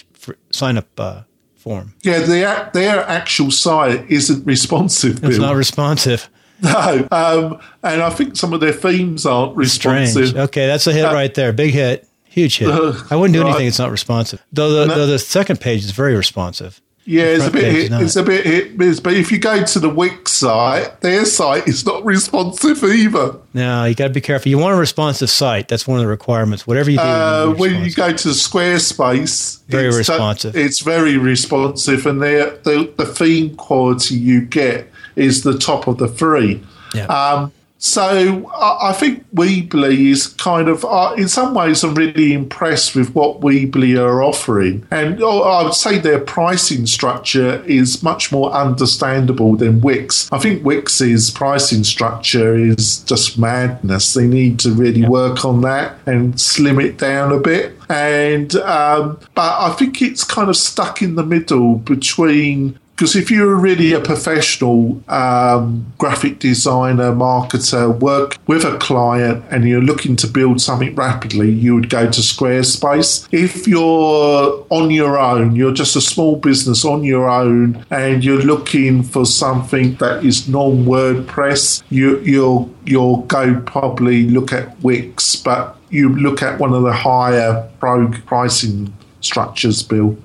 sign 0.50 0.78
up 0.78 0.88
uh, 0.98 1.22
form. 1.54 1.94
Yeah, 2.02 2.20
their 2.20 2.70
their 2.72 3.00
actual 3.00 3.50
site 3.50 4.10
isn't 4.10 4.46
responsive. 4.46 5.22
It's 5.22 5.38
not 5.38 5.56
responsive. 5.56 6.30
No, 6.62 7.06
um, 7.10 7.60
and 7.82 8.00
I 8.00 8.08
think 8.08 8.36
some 8.36 8.54
of 8.54 8.60
their 8.60 8.72
themes 8.72 9.26
aren't 9.26 9.56
responsive. 9.56 10.28
Strange. 10.28 10.48
Okay, 10.48 10.66
that's 10.66 10.86
a 10.86 10.92
hit 10.92 11.04
uh, 11.04 11.12
right 11.12 11.32
there. 11.34 11.52
Big 11.52 11.74
hit, 11.74 12.08
huge 12.24 12.58
hit. 12.58 12.68
I 13.10 13.16
wouldn't 13.16 13.34
do 13.34 13.42
anything. 13.42 13.60
Right. 13.60 13.66
It's 13.66 13.78
not 13.78 13.90
responsive. 13.90 14.42
Though 14.52 14.70
the, 14.70 14.86
no. 14.86 14.94
though 14.94 15.06
the 15.06 15.18
second 15.18 15.60
page 15.60 15.84
is 15.84 15.90
very 15.90 16.14
responsive. 16.14 16.80
Yeah, 17.06 17.22
it's 17.22 17.46
a 17.46 17.50
bit 17.52 17.72
hit, 17.72 17.92
it's 17.92 18.16
a 18.16 18.22
bit 18.24 18.44
hit 18.44 18.76
miss. 18.76 18.98
But 18.98 19.14
if 19.14 19.30
you 19.30 19.38
go 19.38 19.64
to 19.64 19.78
the 19.78 19.88
Wix 19.88 20.32
site, 20.32 21.00
their 21.02 21.24
site 21.24 21.68
is 21.68 21.86
not 21.86 22.04
responsive 22.04 22.82
either. 22.82 23.36
No, 23.54 23.84
you 23.84 23.94
got 23.94 24.08
to 24.08 24.12
be 24.12 24.20
careful. 24.20 24.50
You 24.50 24.58
want 24.58 24.74
a 24.74 24.78
responsive 24.78 25.30
site. 25.30 25.68
That's 25.68 25.86
one 25.86 25.98
of 26.00 26.02
the 26.02 26.08
requirements. 26.08 26.66
Whatever 26.66 26.90
you 26.90 26.98
do, 26.98 27.04
uh, 27.04 27.54
when 27.56 27.84
you 27.84 27.92
go 27.92 28.08
to 28.08 28.28
Squarespace, 28.30 29.62
very 29.66 29.86
it's 29.86 29.96
responsive. 29.98 30.56
It's 30.56 30.80
very 30.80 31.16
responsive, 31.16 32.06
and 32.06 32.20
the 32.20 32.92
the 32.96 33.06
theme 33.06 33.54
quality 33.54 34.16
you 34.16 34.40
get 34.40 34.90
is 35.14 35.44
the 35.44 35.56
top 35.56 35.86
of 35.86 35.98
the 35.98 36.08
three. 36.08 36.60
Yeah. 36.92 37.06
Um, 37.06 37.52
so 37.86 38.50
I 38.60 38.92
think 38.92 39.24
Weebly 39.32 40.10
is 40.10 40.26
kind 40.26 40.68
of, 40.68 40.84
uh, 40.84 41.14
in 41.16 41.28
some 41.28 41.54
ways, 41.54 41.84
I'm 41.84 41.94
really 41.94 42.32
impressed 42.32 42.96
with 42.96 43.14
what 43.14 43.40
Weebly 43.40 43.96
are 43.96 44.22
offering. 44.22 44.86
And 44.90 45.22
oh, 45.22 45.42
I 45.42 45.62
would 45.62 45.74
say 45.74 45.98
their 45.98 46.18
pricing 46.18 46.86
structure 46.86 47.62
is 47.64 48.02
much 48.02 48.32
more 48.32 48.50
understandable 48.50 49.56
than 49.56 49.80
Wix. 49.80 50.28
I 50.32 50.38
think 50.38 50.64
Wix's 50.64 51.30
pricing 51.30 51.84
structure 51.84 52.56
is 52.56 52.98
just 53.00 53.38
madness. 53.38 54.14
They 54.14 54.26
need 54.26 54.58
to 54.60 54.72
really 54.72 55.02
yeah. 55.02 55.08
work 55.08 55.44
on 55.44 55.60
that 55.60 55.98
and 56.06 56.40
slim 56.40 56.80
it 56.80 56.98
down 56.98 57.30
a 57.30 57.38
bit. 57.38 57.76
And, 57.88 58.54
um, 58.56 59.20
but 59.34 59.60
I 59.60 59.72
think 59.74 60.02
it's 60.02 60.24
kind 60.24 60.48
of 60.48 60.56
stuck 60.56 61.02
in 61.02 61.14
the 61.14 61.24
middle 61.24 61.76
between 61.76 62.80
because 62.96 63.14
if 63.14 63.30
you're 63.30 63.54
really 63.54 63.92
a 63.92 64.00
professional 64.00 65.02
um, 65.08 65.92
graphic 65.98 66.38
designer, 66.38 67.12
marketer, 67.12 67.94
work 68.00 68.38
with 68.46 68.64
a 68.64 68.78
client 68.78 69.44
and 69.50 69.68
you're 69.68 69.82
looking 69.82 70.16
to 70.16 70.26
build 70.26 70.62
something 70.62 70.94
rapidly, 70.94 71.50
you 71.50 71.74
would 71.74 71.90
go 71.90 72.10
to 72.10 72.20
Squarespace. 72.22 73.28
If 73.30 73.68
you're 73.68 74.66
on 74.70 74.90
your 74.90 75.18
own, 75.18 75.54
you're 75.54 75.74
just 75.74 75.94
a 75.94 76.00
small 76.00 76.36
business 76.36 76.86
on 76.86 77.04
your 77.04 77.28
own 77.28 77.84
and 77.90 78.24
you're 78.24 78.40
looking 78.40 79.02
for 79.02 79.26
something 79.26 79.96
that 79.96 80.24
is 80.24 80.48
non 80.48 80.86
WordPress, 80.86 81.82
you, 81.90 82.18
you'll, 82.20 82.74
you'll 82.86 83.18
go 83.24 83.60
probably 83.66 84.26
look 84.26 84.54
at 84.54 84.80
Wix, 84.80 85.36
but 85.36 85.76
you 85.90 86.16
look 86.16 86.42
at 86.42 86.58
one 86.58 86.72
of 86.72 86.82
the 86.82 86.94
higher 86.94 87.68
pro 87.78 88.08
pricing 88.24 88.96
structures, 89.20 89.82
Bill. 89.82 90.16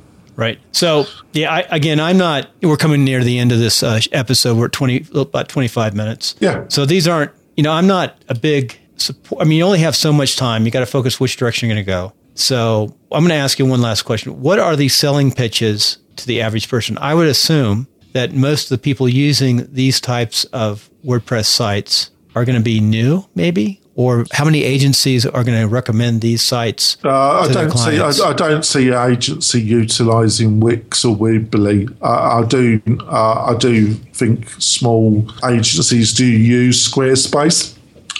Right. 0.42 0.60
So, 0.72 1.06
yeah, 1.34 1.54
I, 1.54 1.60
again, 1.70 2.00
I'm 2.00 2.18
not, 2.18 2.50
we're 2.64 2.76
coming 2.76 3.04
near 3.04 3.24
the 3.24 3.38
end 3.38 3.52
of 3.52 3.60
this 3.60 3.84
uh, 3.84 4.02
episode. 4.12 4.58
We're 4.58 4.66
at 4.66 4.72
20, 4.72 5.06
about 5.14 5.50
25 5.50 5.94
minutes. 5.94 6.34
Yeah. 6.40 6.66
So 6.68 6.84
these 6.84 7.08
aren't, 7.08 7.32
you 7.56 7.62
know, 7.62 7.72
I'm 7.72 7.86
not 7.86 8.18
a 8.28 8.34
big 8.34 8.76
support. 8.96 9.40
I 9.40 9.46
mean, 9.46 9.60
you 9.60 9.64
only 9.64 9.82
have 9.82 9.96
so 9.96 10.12
much 10.12 10.38
time. 10.38 10.66
You 10.66 10.72
got 10.72 10.80
to 10.80 10.88
focus 10.88 11.20
which 11.20 11.38
direction 11.38 11.70
you're 11.70 11.76
going 11.76 11.86
to 11.86 11.88
go. 11.88 12.14
So 12.34 12.96
I'm 13.12 13.22
going 13.22 13.30
to 13.30 13.36
ask 13.36 13.60
you 13.60 13.68
one 13.68 13.82
last 13.82 14.02
question. 14.02 14.42
What 14.42 14.58
are 14.58 14.76
the 14.76 14.88
selling 14.88 15.32
pitches 15.32 16.00
to 16.16 16.26
the 16.26 16.42
average 16.42 16.70
person? 16.70 16.98
I 16.98 17.14
would 17.14 17.28
assume 17.28 17.88
that 18.14 18.34
most 18.34 18.64
of 18.64 18.70
the 18.70 18.82
people 18.82 19.08
using 19.08 19.72
these 19.72 20.02
types 20.02 20.46
of 20.46 20.90
WordPress 21.06 21.46
sites 21.46 22.10
are 22.34 22.46
going 22.46 22.58
to 22.58 22.64
be 22.64 22.80
new, 22.80 23.26
maybe, 23.36 23.81
or 23.96 24.26
how 24.32 24.46
many 24.46 24.64
agencies 24.64 25.26
are 25.26 25.44
going 25.44 25.60
to 25.60 25.68
recommend 25.68 26.22
these 26.22 26.42
sites? 26.42 26.98
Uh, 27.04 27.42
I 27.42 27.52
don't 27.52 27.72
see. 27.72 28.00
I, 28.00 28.10
I, 28.30 28.34
don't 28.34 28.64
see 28.64 28.92
agency 28.92 29.62
utilising 29.62 30.60
Wix 30.60 31.04
or 31.04 31.16
Weebly. 31.16 31.94
I, 32.02 32.40
I 32.40 32.46
do. 32.46 32.82
Uh, 33.02 33.54
I 33.54 33.58
do 33.58 33.94
think 33.94 34.50
small 34.62 35.30
agencies 35.46 36.14
do 36.14 36.26
use 36.26 36.90
Squarespace. 36.90 37.78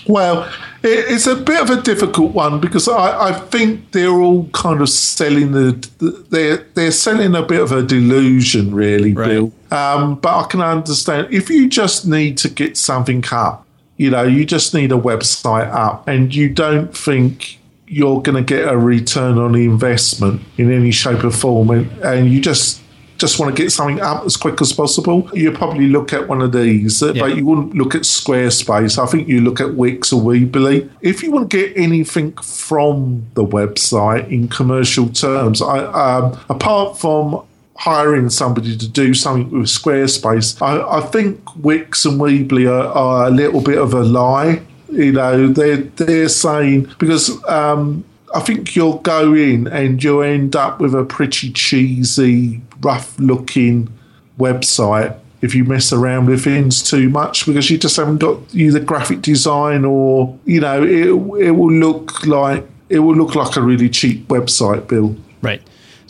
Well, 0.08 0.52
it, 0.84 1.06
it's 1.12 1.28
a 1.28 1.36
bit 1.36 1.62
of 1.62 1.70
a 1.70 1.82
difficult 1.82 2.34
one 2.34 2.60
because 2.60 2.88
I, 2.88 3.30
I 3.30 3.32
think 3.34 3.92
they're 3.92 4.10
all 4.10 4.48
kind 4.50 4.82
of 4.82 4.90
selling 4.90 5.52
the, 5.52 6.26
they're 6.30 6.58
they're 6.74 6.92
selling 6.92 7.36
a 7.36 7.44
bit 7.44 7.62
of 7.62 7.72
a 7.72 7.84
delusion, 7.84 8.74
really, 8.74 9.14
right. 9.14 9.28
Bill. 9.28 9.54
Um, 9.72 10.16
but 10.16 10.46
I 10.46 10.48
can 10.48 10.62
understand 10.62 11.34
if 11.34 11.50
you 11.50 11.70
just 11.70 12.06
need 12.06 12.38
to 12.40 12.50
get 12.50 12.78
something 12.78 13.24
up 13.32 13.66
you 14.02 14.10
know, 14.10 14.24
you 14.24 14.46
just 14.46 14.74
need 14.74 14.92
a 14.92 14.98
website 14.98 15.72
up 15.72 16.08
and 16.08 16.34
you 16.34 16.50
don't 16.50 16.98
think 16.98 17.60
you're 17.86 18.20
going 18.24 18.36
to 18.36 18.42
get 18.42 18.68
a 18.68 18.76
return 18.76 19.38
on 19.38 19.52
the 19.52 19.64
investment 19.64 20.42
in 20.58 20.72
any 20.72 20.90
shape 20.90 21.24
or 21.24 21.30
form 21.30 21.70
and, 21.70 21.92
and 22.02 22.34
you 22.34 22.42
just 22.42 22.82
just 23.20 23.40
want 23.40 23.56
to 23.56 23.62
get 23.62 23.70
something 23.72 24.02
up 24.02 24.26
as 24.26 24.36
quick 24.36 24.60
as 24.60 24.74
possible, 24.74 25.30
you 25.32 25.52
probably 25.52 25.86
look 25.86 26.12
at 26.12 26.28
one 26.28 26.42
of 26.42 26.52
these, 26.54 27.04
yeah. 27.04 27.12
but 27.14 27.36
you 27.38 27.46
wouldn't 27.46 27.76
look 27.76 27.94
at 27.94 28.02
Squarespace. 28.02 28.98
I 28.98 29.06
think 29.06 29.28
you 29.28 29.42
look 29.42 29.62
at 29.62 29.76
Wix 29.76 30.12
or 30.12 30.20
Weebly. 30.20 30.90
If 31.02 31.22
you 31.22 31.32
want 31.32 31.52
to 31.52 31.56
get 31.56 31.78
anything 31.78 32.32
from 32.38 33.28
the 33.36 33.46
website 33.46 34.28
in 34.32 34.48
commercial 34.48 35.08
terms, 35.10 35.62
I, 35.62 35.86
um, 35.86 36.40
apart 36.50 36.98
from 36.98 37.46
hiring 37.82 38.30
somebody 38.30 38.78
to 38.78 38.88
do 38.88 39.12
something 39.12 39.50
with 39.50 39.68
Squarespace. 39.68 40.62
I, 40.62 41.00
I 41.00 41.02
think 41.02 41.42
Wix 41.56 42.06
and 42.06 42.22
Weebly 42.22 42.70
are, 42.70 42.88
are, 42.94 43.26
a 43.26 43.32
little 43.32 43.60
bit 43.60 43.80
of 43.80 43.96
a 43.96 44.04
lie. 44.04 44.62
You 44.92 45.14
know, 45.14 45.48
they're 45.48 45.78
they're 45.78 46.30
saying 46.30 46.94
because 47.00 47.44
um, 47.46 48.04
I 48.36 48.42
think 48.42 48.76
you'll 48.76 49.00
go 49.00 49.34
in 49.34 49.68
and 49.68 50.04
you'll 50.04 50.22
end 50.22 50.56
up 50.56 50.80
with 50.80 50.94
a 50.94 51.04
pretty 51.04 51.52
cheesy, 51.54 52.62
rough 52.82 53.18
looking 53.18 53.92
website 54.38 55.18
if 55.42 55.56
you 55.56 55.64
mess 55.64 55.92
around 55.92 56.28
with 56.28 56.44
things 56.44 56.84
too 56.84 57.10
much 57.10 57.48
because 57.48 57.72
you 57.72 57.80
just 57.80 57.98
haven't 57.98 58.20
got 58.20 58.38
either 58.54 58.80
graphic 58.80 59.22
design 59.22 59.86
or 59.86 60.38
you 60.46 60.60
know 60.60 60.84
it 60.84 61.08
it 61.48 61.52
will 61.52 61.72
look 61.72 62.26
like 62.28 62.64
it 62.90 63.00
will 63.00 63.16
look 63.16 63.34
like 63.34 63.56
a 63.56 63.62
really 63.62 63.90
cheap 63.90 64.28
website 64.28 64.88
bill 64.88 65.16
right 65.42 65.62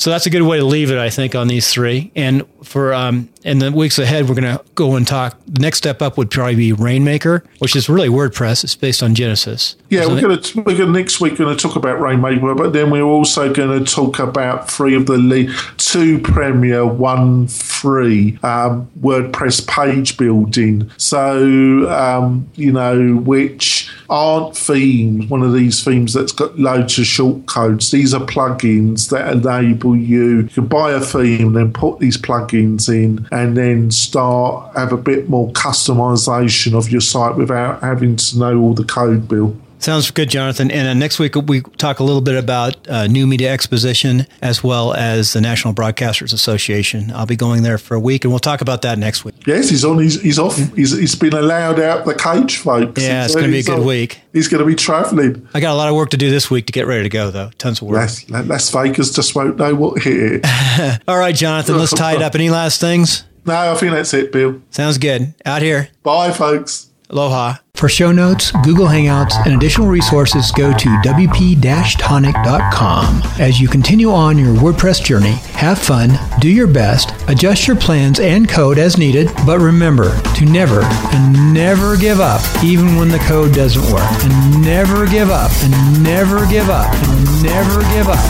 so 0.02 0.10
that's 0.10 0.26
a 0.26 0.32
good 0.32 0.42
way 0.42 0.58
to 0.58 0.66
leave 0.66 0.90
it, 0.90 0.98
I 0.98 1.12
think, 1.12 1.36
on 1.36 1.48
these 1.48 1.72
three. 1.72 2.12
And 2.16 2.44
for 2.64 2.94
um, 2.94 3.30
in 3.44 3.60
the 3.60 3.72
weeks 3.72 3.98
ahead, 3.98 4.30
we're 4.30 4.36
going 4.36 4.58
to 4.58 4.64
go 4.76 4.96
and 4.96 5.08
talk. 5.08 5.40
The 5.48 5.62
next 5.62 5.80
step 5.80 6.02
up 6.02 6.18
would 6.18 6.30
probably 6.30 6.56
be 6.56 6.74
Rainmaker, 6.74 7.44
which 7.60 7.76
is 7.76 7.90
really 7.90 8.10
WordPress. 8.10 8.64
It's 8.64 8.76
based 8.76 9.02
on 9.02 9.16
Genesis. 9.16 9.76
Yeah, 9.90 10.06
we're 10.06 10.22
going 10.22 10.40
to 10.40 10.62
we're 10.62 10.78
going 10.78 10.92
next 10.92 11.20
week 11.20 11.38
going 11.38 11.56
to 11.56 11.62
talk 11.62 11.76
about 11.76 12.00
Rainmaker, 12.00 12.54
but 12.56 12.74
then 12.74 12.92
we're 12.92 13.02
also 13.02 13.52
going 13.52 13.84
to 13.84 13.92
talk 13.92 14.20
about 14.20 14.70
three 14.70 14.96
of 14.96 15.08
the 15.08 15.18
lead, 15.18 15.52
two 15.78 16.20
Premier, 16.20 16.86
one 16.86 17.48
free 17.48 18.38
um, 18.44 18.90
WordPress 19.02 19.68
page 19.68 20.18
building. 20.18 20.90
So 20.98 21.90
um, 21.90 22.50
you 22.56 22.72
know 22.72 23.16
which 23.16 23.90
aren't 24.10 24.56
themes, 24.56 25.30
one 25.30 25.42
of 25.42 25.54
these 25.54 25.84
themes 25.84 26.14
that's 26.14 26.32
got 26.34 26.60
loads 26.60 27.00
of 27.00 27.06
shortcodes. 27.06 27.92
These 27.92 28.14
are 28.14 28.20
plugins 28.20 29.10
that 29.10 29.32
enable 29.32 29.96
you, 29.96 30.48
to 30.50 30.62
buy 30.62 30.92
a 30.92 31.00
theme, 31.00 31.48
and 31.48 31.56
then 31.56 31.74
put 31.74 32.00
these 32.00 32.18
plugins 32.18 32.51
in, 32.54 33.28
and 33.32 33.56
then 33.56 33.92
start 33.92 34.76
have 34.76 34.92
a 34.92 34.98
bit 34.98 35.30
more 35.30 35.52
customization 35.52 36.74
of 36.74 36.90
your 36.90 37.02
site 37.02 37.36
without 37.36 37.82
having 37.82 38.16
to 38.16 38.40
know 38.40 38.60
all 38.60 38.74
the 38.74 38.84
code, 38.84 39.28
Bill. 39.28 39.56
Sounds 39.82 40.12
good, 40.12 40.30
Jonathan. 40.30 40.70
And 40.70 40.88
uh, 40.88 40.94
next 40.94 41.18
week 41.18 41.36
we 41.36 41.62
talk 41.62 42.00
a 42.00 42.04
little 42.04 42.22
bit 42.22 42.36
about 42.36 42.88
uh, 42.88 43.08
New 43.08 43.26
Media 43.26 43.52
Exposition 43.52 44.28
as 44.42 44.64
well 44.64 44.94
as 44.94 45.34
the 45.34 45.42
National 45.42 45.74
Broadcasters 45.74 46.34
Association. 46.34 47.12
I'll 47.12 47.26
be 47.26 47.36
going 47.36 47.64
there 47.64 47.80
for 47.80 47.96
a 47.96 48.00
week, 48.00 48.24
and 48.24 48.32
we'll 48.32 48.40
talk 48.40 48.62
about 48.62 48.84
that 48.84 49.00
next 49.00 49.26
week. 49.26 49.36
Yes, 49.48 49.70
he's 49.70 49.84
on. 49.84 49.98
He's, 49.98 50.22
he's 50.22 50.38
off. 50.38 50.56
He's, 50.76 50.96
he's 50.96 51.16
been 51.16 51.34
allowed 51.34 51.80
out 51.80 52.06
the 52.06 52.14
cage, 52.14 52.58
folks. 52.58 53.02
Yeah, 53.02 53.26
it's 53.26 53.34
going 53.34 53.48
to 53.48 53.52
be 53.52 53.60
a 53.60 53.64
good 53.64 53.80
on. 53.80 53.86
week. 53.88 54.22
He's 54.34 54.48
going 54.48 54.60
to 54.60 54.68
be 54.68 54.76
travelling. 54.76 55.48
I 55.56 55.60
got 55.60 55.74
a 55.74 55.78
lot 55.78 55.90
of 55.90 55.96
work 55.96 56.12
to 56.12 56.18
do 56.18 56.30
this 56.30 56.52
week 56.52 56.68
to 56.68 56.72
get 56.72 56.86
ready 56.86 57.04
to 57.04 57.10
go, 57.10 57.32
though. 57.32 57.50
Tons 57.58 57.82
of 57.82 57.88
work. 57.88 57.98
Las, 57.98 58.30
Las 58.30 58.70
Vegas 58.70 59.12
just 59.12 59.36
won't 59.36 59.58
know 59.58 59.74
what 59.74 60.04
hit. 60.04 60.46
All 61.08 61.18
right, 61.18 61.36
Jonathan, 61.36 61.78
let's 61.80 61.94
tie 61.94 62.16
it 62.16 62.22
up. 62.22 62.36
Any 62.36 62.52
last 62.52 62.80
things? 62.80 63.24
No, 63.46 63.56
I 63.56 63.76
think 63.76 63.94
that's 63.94 64.14
it, 64.14 64.32
Bill. 64.32 64.62
Sounds 64.70 65.00
good. 65.00 65.34
Out 65.44 65.64
here. 65.64 65.90
Bye, 66.04 66.32
folks. 66.32 66.91
Aloha. 67.12 67.58
For 67.76 67.90
show 67.90 68.12
notes, 68.12 68.52
Google 68.64 68.86
Hangouts, 68.86 69.34
and 69.44 69.56
additional 69.56 69.88
resources, 69.88 70.52
go 70.52 70.72
to 70.72 70.90
wp-tonic.com. 71.04 73.22
As 73.40 73.60
you 73.60 73.68
continue 73.68 74.12
on 74.12 74.38
your 74.38 74.54
WordPress 74.54 75.04
journey, 75.04 75.34
have 75.54 75.80
fun, 75.80 76.12
do 76.40 76.48
your 76.48 76.68
best, 76.68 77.16
adjust 77.28 77.68
your 77.68 77.76
plans 77.76 78.20
and 78.20 78.48
code 78.48 78.78
as 78.78 79.00
needed, 79.00 79.32
but 79.48 79.60
remember 79.60 80.16
to 80.36 80.46
never 80.46 80.82
and 80.84 81.54
never 81.54 81.98
give 81.98 82.20
up, 82.20 82.42
even 82.64 82.98
when 82.98 83.10
the 83.10 83.18
code 83.20 83.54
doesn't 83.54 83.92
work. 83.92 84.24
And 84.24 84.62
never 84.62 85.08
give 85.08 85.32
up, 85.32 85.52
and 85.64 86.04
never 86.04 86.46
give 86.48 86.70
up, 86.70 86.94
and 86.94 87.44
never 87.44 87.82
give 87.94 88.08
up 88.08 88.22